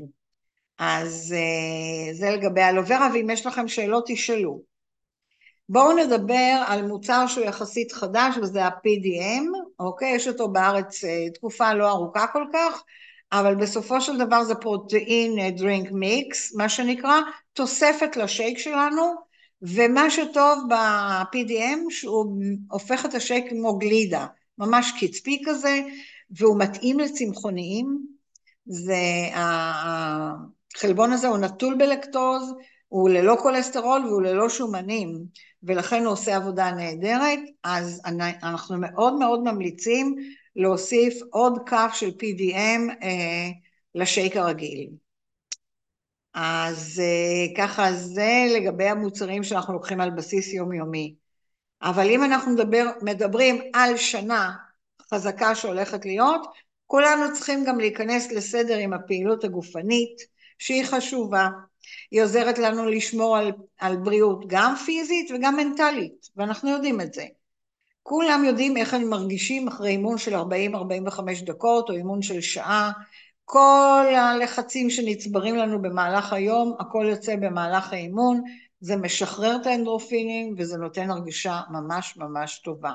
אז 0.78 1.36
אה, 1.38 2.14
זה 2.14 2.30
לגבי 2.30 2.62
אלוברה, 2.62 3.10
ואם 3.14 3.30
יש 3.30 3.46
לכם 3.46 3.68
שאלות 3.68 4.04
תשאלו. 4.08 4.62
בואו 5.70 5.98
נדבר 5.98 6.64
על 6.68 6.88
מוצר 6.88 7.28
שהוא 7.28 7.46
יחסית 7.46 7.92
חדש 7.92 8.38
וזה 8.38 8.66
ה-PDM, 8.66 9.46
אוקיי? 9.80 10.16
יש 10.16 10.28
אותו 10.28 10.50
בארץ 10.50 11.04
אה, 11.04 11.30
תקופה 11.34 11.74
לא 11.74 11.90
ארוכה 11.90 12.26
כל 12.34 12.44
כך, 12.54 12.84
אבל 13.32 13.56
בסופו 13.56 14.02
של 14.02 14.18
דבר 14.18 14.44
זה 14.44 14.56
פרוטאין 14.56 15.56
דרינק 15.56 15.92
מיקס, 15.92 16.56
מה 16.56 16.70
שנקרא, 16.70 17.20
תוספת 17.54 18.18
לשייק 18.18 18.58
שלנו, 18.58 19.02
ומה 19.62 20.10
שטוב 20.10 20.60
ב-PDM 20.70 21.80
שהוא 21.90 22.38
הופך 22.72 23.06
את 23.06 23.14
השייק 23.14 23.50
כמו 23.50 23.78
גלידה, 23.78 24.26
ממש 24.58 24.94
קצפי 25.00 25.42
כזה, 25.46 25.82
והוא 26.32 26.60
מתאים 26.60 27.00
לצמחוניים, 27.00 28.00
זה, 28.66 29.30
החלבון 29.34 31.14
הזה 31.14 31.28
הוא 31.28 31.38
נטול 31.38 31.76
בלקטוז, 31.78 32.54
הוא 32.88 33.10
ללא 33.10 33.38
כולסטרול 33.42 34.06
והוא 34.06 34.22
ללא 34.22 34.50
שומנים, 34.50 35.24
ולכן 35.64 36.04
הוא 36.06 36.14
עושה 36.14 36.36
עבודה 36.36 36.72
נהדרת, 36.72 37.40
אז 37.64 38.02
אנחנו 38.44 38.78
מאוד 38.78 39.14
מאוד 39.14 39.44
ממליצים 39.44 40.16
להוסיף 40.56 41.22
עוד 41.30 41.60
כף 41.66 41.92
של 41.94 42.10
PDM 42.10 43.04
אה, 43.04 43.50
לשייק 43.96 44.38
הרגיל. 44.38 44.90
אז 46.34 47.02
אה, 47.04 47.64
ככה 47.64 47.94
זה 47.94 48.46
לגבי 48.56 48.88
המוצרים 48.88 49.44
שאנחנו 49.44 49.74
לוקחים 49.74 50.02
על 50.02 50.10
בסיס 50.10 50.54
יומיומי. 50.54 51.16
אבל 51.82 52.10
אם 52.10 52.24
אנחנו 52.24 52.52
מדבר, 52.52 52.86
מדברים 53.02 53.62
על 53.74 53.98
שנה 53.98 54.52
חזקה 55.14 55.56
שהולכת 55.56 56.06
להיות, 56.06 56.48
כולנו 56.88 57.34
צריכים 57.34 57.64
גם 57.66 57.80
להיכנס 57.80 58.32
לסדר 58.32 58.78
עם 58.78 58.94
הפעילות 58.94 59.44
הגופנית, 59.44 60.22
שהיא 60.60 60.86
חשובה. 60.86 61.48
היא 62.12 62.24
עוזרת 62.24 62.60
לנו 62.60 62.86
לשמור 62.86 63.38
על, 63.38 63.52
על 63.78 63.98
בריאות 63.98 64.46
גם 64.48 64.76
פיזית 64.86 65.32
וגם 65.32 65.56
מנטלית, 65.56 66.30
ואנחנו 66.36 66.70
יודעים 66.70 67.02
את 67.02 67.14
זה. 67.14 67.26
כולם 68.04 68.44
יודעים 68.46 68.78
איך 68.78 68.94
הם 68.94 69.10
מרגישים 69.10 69.68
אחרי 69.68 69.90
אימון 69.90 70.18
של 70.18 70.36
40-45 70.36 70.40
דקות 71.46 71.90
או 71.90 71.96
אימון 71.96 72.22
של 72.22 72.42
שעה. 72.42 72.92
כל 73.46 74.06
הלחצים 74.16 74.90
שנצברים 74.90 75.56
לנו 75.56 75.82
במהלך 75.82 76.34
היום, 76.34 76.76
הכל 76.80 77.06
יוצא 77.10 77.36
במהלך 77.36 77.94
האימון, 77.94 78.42
זה 78.80 78.96
משחרר 78.96 79.58
את 79.62 79.66
האנדרופינים 79.66 80.56
וזה 80.58 80.78
נותן 80.78 81.12
הרגישה 81.12 81.62
ממש 81.70 82.18
ממש 82.18 82.60
טובה. 82.60 82.92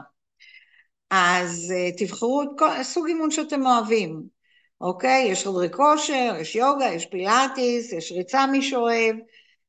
אז 1.10 1.72
אה, 1.76 1.90
תבחרו 1.98 2.42
את 2.42 2.48
כל, 2.58 2.82
סוג 2.82 3.06
אימון 3.06 3.30
שאתם 3.30 3.66
אוהבים, 3.66 4.22
אוקיי? 4.80 5.28
יש 5.30 5.44
חדרי 5.44 5.70
כושר, 5.70 6.34
יש 6.40 6.56
יוגה, 6.56 6.86
יש 6.86 7.06
פילאטיס, 7.06 7.92
יש 7.92 8.12
ריצה 8.12 8.46
מי 8.46 8.62
שאוהב, 8.62 9.16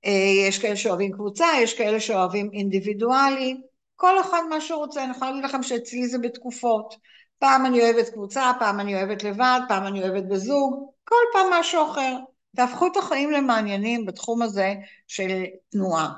אה, 0.06 0.12
יש 0.48 0.60
כאלה 0.60 0.76
שאוהבים 0.76 1.12
קבוצה, 1.12 1.48
יש 1.62 1.74
כאלה 1.74 2.00
שאוהבים 2.00 2.50
אינדיבידואלי, 2.54 3.62
כל 3.98 4.22
אחד 4.22 4.42
מה 4.50 4.62
שהוא 4.62 4.80
רוצה, 4.80 5.04
אני 5.04 5.12
יכולה 5.12 5.32
להגיד 5.32 5.46
לכם 5.46 5.64
שאצלי 5.64 6.08
זה 6.08 6.18
בתקופות. 6.18 6.96
פעם 7.40 7.66
אני 7.66 7.82
אוהבת 7.82 8.10
קבוצה, 8.10 8.52
פעם 8.60 8.80
אני 8.80 8.96
אוהבת 8.96 9.24
לבד, 9.24 9.60
פעם 9.68 9.88
אני 9.88 10.04
אוהבת 10.04 10.24
בזוג, 10.24 10.92
כל 11.04 11.16
פעם 11.34 11.46
משהו 11.60 11.92
אחר. 11.92 12.18
תהפכו 12.56 12.88
את 12.88 12.98
החיים 12.98 13.32
למעניינים 13.32 14.06
בתחום 14.06 14.42
הזה 14.42 14.74
של 15.08 15.44
תנועה, 15.70 16.14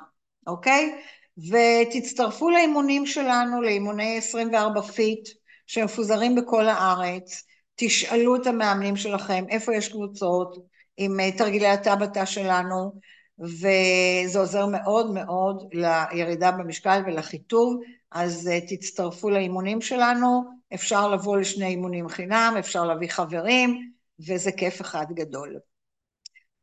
אוקיי? 0.48 1.02
ותצטרפו 1.38 2.50
לאימונים 2.50 3.06
שלנו, 3.06 3.62
לאימוני 3.62 4.18
24 4.18 4.82
פיט, 4.82 5.30
שמפוזרים 5.68 6.36
בכל 6.36 6.68
הארץ. 6.68 7.44
תשאלו 7.76 8.36
את 8.36 8.48
המאמנים 8.48 8.96
שלכם 8.96 9.46
איפה 9.50 9.76
יש 9.76 9.90
קבוצות 9.90 10.58
עם 10.98 11.20
אה, 11.20 11.32
תרגילי 11.32 11.68
הטבתה 11.68 12.26
שלנו, 12.26 12.92
וזה 13.40 14.40
עוזר 14.40 14.66
מאוד 14.66 15.12
מאוד 15.14 15.74
לירידה 15.74 16.52
במשקל 16.52 17.02
ולחיטוב, 17.06 17.82
אז 18.12 18.48
אה, 18.48 18.60
תצטרפו 18.68 19.30
לאימונים 19.30 19.82
שלנו, 19.82 20.44
אפשר 20.74 21.10
לבוא 21.10 21.38
לשני 21.38 21.66
אימונים 21.66 22.10
חינם, 22.10 22.56
אפשר 22.60 22.86
להביא 22.86 23.10
חברים, 23.10 23.92
וזה 24.28 24.52
כיף 24.52 24.82
אחד 24.82 25.06
גדול. 25.14 25.60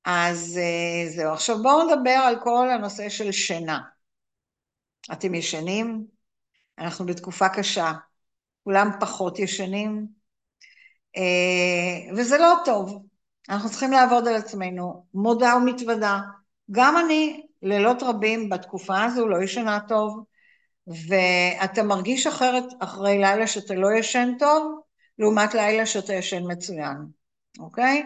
אז 0.05 0.59
אה, 0.63 1.11
זהו. 1.11 1.33
עכשיו 1.33 1.63
בואו 1.63 1.87
נדבר 1.87 2.11
על 2.11 2.37
כל 2.43 2.71
הנושא 2.71 3.09
של 3.09 3.33
שינה. 3.33 3.81
אתם 5.13 5.35
ישנים? 5.35 6.07
אנחנו 6.79 7.07
בתקופה 7.07 7.49
קשה. 7.49 7.93
כולם 8.65 8.91
פחות 9.01 9.39
ישנים, 9.39 10.07
אה, 11.17 12.17
וזה 12.17 12.39
לא 12.39 12.55
טוב. 12.65 13.07
אנחנו 13.49 13.71
צריכים 13.71 13.91
לעבוד 13.91 14.29
על 14.29 14.35
עצמנו, 14.35 15.07
מודה 15.15 15.57
ומתוודה. 15.57 16.21
גם 16.71 16.97
אני, 16.97 17.47
לילות 17.63 18.03
רבים 18.03 18.49
בתקופה 18.49 19.05
הזו 19.05 19.29
לא 19.29 19.43
ישנה 19.43 19.79
טוב, 19.89 20.25
ואתה 20.87 21.83
מרגיש 21.83 22.27
אחרת 22.27 22.65
אחרי 22.81 23.19
לילה 23.19 23.47
שאתה 23.47 23.75
לא 23.75 23.89
ישן 23.99 24.29
טוב, 24.39 24.81
לעומת 25.19 25.55
לילה 25.55 25.87
שאתה 25.87 26.15
ישן 26.15 26.43
מצוין, 26.53 26.97
אוקיי? 27.59 28.03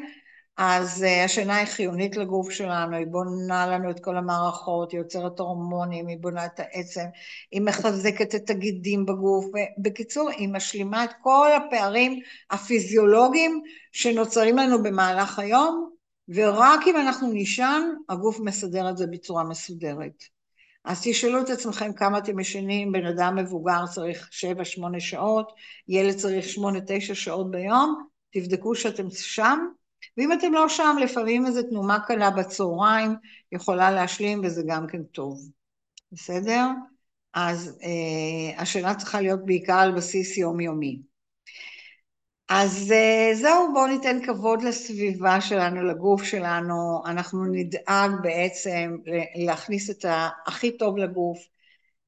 אז 0.56 1.02
uh, 1.02 1.24
השינה 1.24 1.56
היא 1.56 1.66
חיונית 1.66 2.16
לגוף 2.16 2.50
שלנו, 2.50 2.96
היא 2.96 3.06
בונה 3.06 3.66
לנו 3.66 3.90
את 3.90 4.00
כל 4.00 4.16
המערכות, 4.16 4.92
היא 4.92 5.00
יוצרת 5.00 5.38
הורמונים, 5.38 6.06
היא 6.06 6.18
בונה 6.20 6.46
את 6.46 6.60
העצם, 6.60 7.04
היא 7.50 7.62
מחזקת 7.62 8.34
את 8.34 8.50
הגידים 8.50 9.06
בגוף, 9.06 9.44
בקיצור, 9.78 10.30
היא 10.30 10.48
משלימה 10.48 11.04
את 11.04 11.10
כל 11.22 11.48
הפערים 11.52 12.20
הפיזיולוגיים 12.50 13.62
שנוצרים 13.92 14.56
לנו 14.58 14.82
במהלך 14.82 15.38
היום, 15.38 15.90
ורק 16.34 16.80
אם 16.86 16.96
אנחנו 16.96 17.32
נישן, 17.32 17.82
הגוף 18.08 18.40
מסדר 18.40 18.90
את 18.90 18.96
זה 18.96 19.06
בצורה 19.06 19.44
מסודרת. 19.44 20.24
אז 20.84 21.00
תשאלו 21.04 21.40
את 21.40 21.50
עצמכם 21.50 21.92
כמה 21.92 22.18
אתם 22.18 22.38
ישנים, 22.38 22.92
בן 22.92 23.06
אדם 23.06 23.36
מבוגר 23.36 23.86
צריך 23.86 24.28
7-8 24.78 25.00
שעות, 25.00 25.52
ילד 25.88 26.16
צריך 26.16 26.46
8-9 26.56 27.14
שעות 27.14 27.50
ביום, 27.50 28.04
תבדקו 28.30 28.74
שאתם 28.74 29.10
שם, 29.10 29.58
ואם 30.16 30.32
אתם 30.32 30.52
לא 30.52 30.68
שם, 30.68 30.96
לפעמים 31.00 31.46
איזו 31.46 31.62
תנומה 31.62 32.00
קלה 32.00 32.30
בצהריים 32.30 33.10
יכולה 33.52 33.90
להשלים 33.90 34.40
וזה 34.44 34.62
גם 34.66 34.86
כן 34.86 35.02
טוב, 35.02 35.50
בסדר? 36.12 36.66
אז 37.34 37.78
אה, 37.82 38.62
השאלה 38.62 38.94
צריכה 38.94 39.20
להיות 39.20 39.44
בעיקר 39.44 39.78
על 39.78 39.92
בסיס 39.92 40.36
יומיומי. 40.36 41.09
אז 42.52 42.92
אה, 42.92 43.30
זהו, 43.34 43.72
בואו 43.72 43.86
ניתן 43.86 44.26
כבוד 44.26 44.62
לסביבה 44.62 45.40
שלנו, 45.40 45.82
לגוף 45.82 46.22
שלנו, 46.22 47.02
אנחנו 47.06 47.44
נדאג 47.44 48.10
בעצם 48.22 48.96
להכניס 49.46 49.90
את 49.90 50.04
הכי 50.46 50.78
טוב 50.78 50.98
לגוף, 50.98 51.38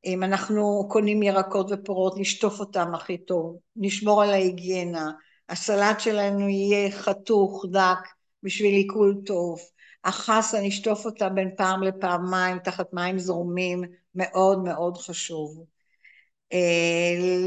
אם 0.04 0.22
אנחנו 0.22 0.88
קונים 0.90 1.22
ירקות 1.22 1.66
ופורות, 1.70 2.14
נשטוף 2.18 2.60
אותם 2.60 2.94
הכי 2.94 3.18
טוב, 3.18 3.56
נשמור 3.76 4.22
על 4.22 4.30
ההיגיינה, 4.30 5.10
הסלט 5.48 6.00
שלנו 6.00 6.48
יהיה 6.48 6.90
חתוך, 6.90 7.64
דק, 7.72 8.08
בשביל 8.42 8.74
עיכול 8.74 9.22
טוב. 9.26 9.60
החסה, 10.04 10.60
נשטוף 10.60 11.06
אותה 11.06 11.28
בין 11.28 11.50
פעם 11.56 11.82
לפעמיים 11.82 12.58
תחת 12.58 12.92
מים 12.92 13.18
זורמים, 13.18 13.82
מאוד 14.14 14.64
מאוד 14.64 14.96
חשוב. 14.96 15.71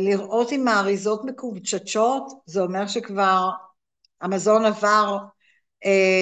לראות 0.04 0.52
אם 0.52 0.68
האריזות 0.68 1.26
מקובצ'צ'ות, 1.26 2.24
זה 2.46 2.62
אומר 2.62 2.88
שכבר 2.88 3.50
המזון 4.22 4.66
עבר 4.66 5.18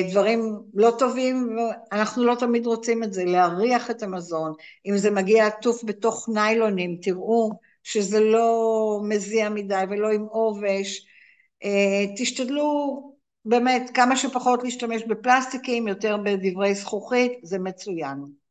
דברים 0.10 0.60
לא 0.74 0.92
טובים, 1.00 1.58
אנחנו 1.92 2.24
לא 2.24 2.36
תמיד 2.36 2.66
רוצים 2.66 3.04
את 3.04 3.14
זה, 3.14 3.26
להריח 3.26 3.92
את 3.92 4.04
המזון. 4.04 4.54
אם 4.86 4.98
זה 4.98 5.12
מגיע 5.12 5.48
עטוף 5.48 5.84
בתוך 5.84 6.30
ניילונים, 6.30 6.98
תראו 7.02 7.52
שזה 7.84 8.20
לא 8.20 9.00
מזיע 9.04 9.50
מדי 9.50 9.84
ולא 9.90 10.10
עם 10.12 10.24
עובש. 10.24 11.06
תשתדלו 12.18 13.14
באמת 13.46 13.92
כמה 13.94 14.16
שפחות 14.18 14.64
להשתמש 14.64 15.04
בפלסטיקים, 15.04 15.88
יותר 15.88 16.18
בדברי 16.24 16.76
זכוכית, 16.76 17.32
זה 17.44 17.60
מצוין. 17.60 18.43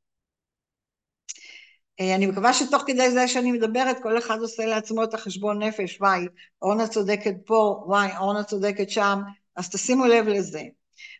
אני 2.00 2.26
מקווה 2.26 2.52
שתוך 2.52 2.82
כדי 2.86 3.10
זה 3.10 3.28
שאני 3.28 3.52
מדברת, 3.52 3.96
כל 4.02 4.18
אחד 4.18 4.38
עושה 4.40 4.66
לעצמו 4.66 5.04
את 5.04 5.14
החשבון 5.14 5.62
נפש, 5.62 6.00
וואי, 6.00 6.26
אורנה 6.62 6.88
צודקת 6.88 7.34
פה, 7.46 7.82
וואי, 7.86 8.08
אורנה 8.18 8.44
צודקת 8.44 8.90
שם, 8.90 9.18
אז 9.56 9.70
תשימו 9.70 10.06
לב 10.06 10.28
לזה. 10.28 10.62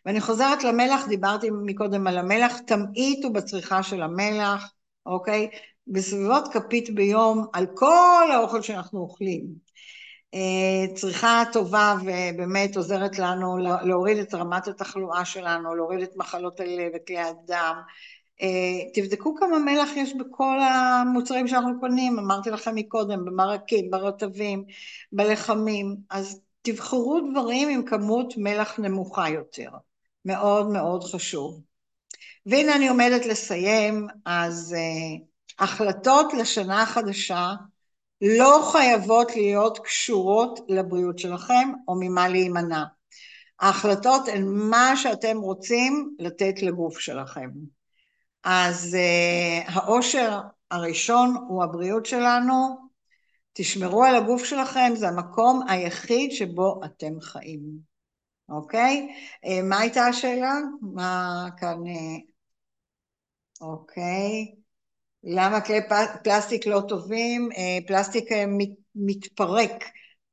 ואני 0.05 0.21
חוזרת 0.21 0.63
למלח, 0.63 1.07
דיברתי 1.07 1.49
מקודם 1.65 2.07
על 2.07 2.17
המלח, 2.17 2.59
תמעיטו 2.59 3.33
בצריכה 3.33 3.83
של 3.83 4.01
המלח, 4.01 4.71
אוקיי? 5.05 5.49
בסביבות 5.87 6.47
כפית 6.53 6.95
ביום 6.95 7.45
על 7.53 7.65
כל 7.75 8.29
האוכל 8.33 8.61
שאנחנו 8.61 8.99
אוכלים. 8.99 9.73
צריכה 10.95 11.43
טובה 11.53 11.95
ובאמת 12.01 12.77
עוזרת 12.77 13.19
לנו 13.19 13.57
להוריד 13.57 14.17
את 14.17 14.33
רמת 14.33 14.67
התחלואה 14.67 15.25
שלנו, 15.25 15.75
להוריד 15.75 16.01
את 16.01 16.11
מחלות 16.15 16.59
הלב 16.59 16.91
וכלי 16.95 17.19
הדם. 17.19 17.81
תבדקו 18.93 19.35
כמה 19.35 19.59
מלח 19.59 19.89
יש 19.95 20.13
בכל 20.13 20.59
המוצרים 20.61 21.47
שאנחנו 21.47 21.79
קונים, 21.79 22.19
אמרתי 22.19 22.49
לכם 22.49 22.75
מקודם, 22.75 23.25
במרקים, 23.25 23.91
ברטבים, 23.91 24.63
בלחמים, 25.11 25.95
אז 26.09 26.41
תבחרו 26.61 27.19
דברים 27.31 27.69
עם 27.69 27.85
כמות 27.85 28.33
מלח 28.37 28.79
נמוכה 28.79 29.29
יותר, 29.29 29.69
מאוד 30.25 30.69
מאוד 30.69 31.03
חשוב. 31.03 31.61
והנה 32.45 32.75
אני 32.75 32.87
עומדת 32.87 33.25
לסיים, 33.25 34.07
אז 34.25 34.75
החלטות 35.59 36.33
לשנה 36.33 36.81
החדשה 36.81 37.53
לא 38.21 38.69
חייבות 38.71 39.35
להיות 39.35 39.79
קשורות 39.79 40.59
לבריאות 40.69 41.19
שלכם 41.19 41.71
או 41.87 41.95
ממה 41.99 42.29
להימנע. 42.29 42.83
ההחלטות 43.59 44.27
הן 44.27 44.47
מה 44.47 44.93
שאתם 44.95 45.37
רוצים 45.37 46.15
לתת 46.19 46.61
לגוף 46.61 46.99
שלכם. 46.99 47.49
אז 48.43 48.97
העושר 49.65 50.39
הראשון 50.71 51.35
הוא 51.47 51.63
הבריאות 51.63 52.05
שלנו, 52.05 52.83
תשמרו 53.53 54.03
על 54.03 54.15
הגוף 54.15 54.43
שלכם, 54.45 54.91
זה 54.95 55.07
המקום 55.07 55.61
היחיד 55.69 56.31
שבו 56.31 56.81
אתם 56.85 57.21
חיים, 57.21 57.61
אוקיי? 58.49 59.07
מה 59.63 59.79
הייתה 59.79 60.05
השאלה? 60.05 60.53
מה 60.81 61.47
כאן... 61.57 61.77
אוקיי. 63.61 64.55
למה 65.23 65.61
כלי 65.61 65.79
פלסטיק 66.23 66.67
לא 66.67 66.81
טובים? 66.87 67.49
פלסטיק 67.87 68.29
מתפרק 68.95 69.83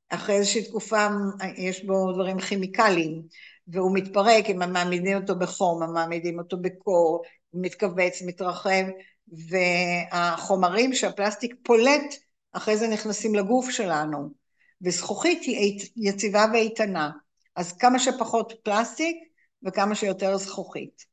אחרי 0.08 0.34
איזושהי 0.34 0.64
תקופה, 0.64 1.06
יש 1.56 1.84
בו 1.84 2.12
דברים 2.12 2.38
כימיקליים, 2.40 3.22
והוא 3.68 3.94
מתפרק 3.94 4.50
אם 4.50 4.72
מעמידים 4.72 5.16
אותו 5.16 5.38
בחום, 5.38 5.92
מעמידים 5.92 6.38
אותו 6.38 6.56
בקור, 6.60 7.22
מתכווץ, 7.54 8.22
מתרחב, 8.26 8.84
והחומרים 9.28 10.94
שהפלסטיק 10.94 11.54
פולט 11.62 12.14
אחרי 12.52 12.76
זה 12.76 12.88
נכנסים 12.88 13.34
לגוף 13.34 13.70
שלנו, 13.70 14.30
וזכוכית 14.82 15.42
היא 15.42 15.80
יציבה 15.96 16.44
ואיתנה, 16.52 17.10
אז 17.56 17.72
כמה 17.72 17.98
שפחות 17.98 18.52
פלסטיק 18.62 19.16
וכמה 19.62 19.94
שיותר 19.94 20.36
זכוכית. 20.36 21.04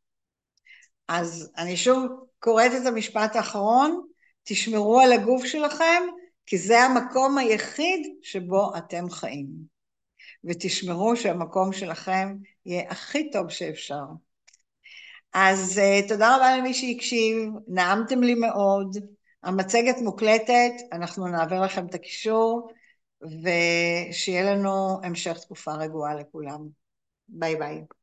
אז 1.08 1.52
אני 1.58 1.78
שוב 1.78 2.06
קוראת 2.40 2.72
את 2.82 2.86
המשפט 2.86 3.36
האחרון, 3.36 4.02
תשמרו 4.44 5.00
על 5.00 5.14
הגוף 5.14 5.46
שלכם, 5.46 6.04
כי 6.46 6.58
זה 6.58 6.80
המקום 6.80 7.38
היחיד 7.38 8.16
שבו 8.22 8.78
אתם 8.78 9.10
חיים. 9.10 9.48
ותשמרו 10.44 11.16
שהמקום 11.16 11.74
שלכם 11.74 12.36
יהיה 12.66 12.90
הכי 12.90 13.32
טוב 13.32 13.50
שאפשר. 13.50 14.04
אז 15.34 15.82
תודה 16.08 16.36
רבה 16.36 16.58
למי 16.58 16.74
שהקשיב, 16.74 17.50
נעמתם 17.68 18.24
לי 18.24 18.36
מאוד, 18.36 18.98
המצגת 19.44 19.96
מוקלטת, 20.02 20.72
אנחנו 20.92 21.28
נעביר 21.28 21.62
לכם 21.62 21.86
את 21.86 21.96
הקישור, 21.96 22.70
ושיהיה 23.22 24.56
לנו 24.56 25.00
המשך 25.04 25.38
תקופה 25.38 25.74
רגועה 25.74 26.16
לכולם. 26.16 26.68
ביי 27.30 27.56
ביי. 27.56 27.97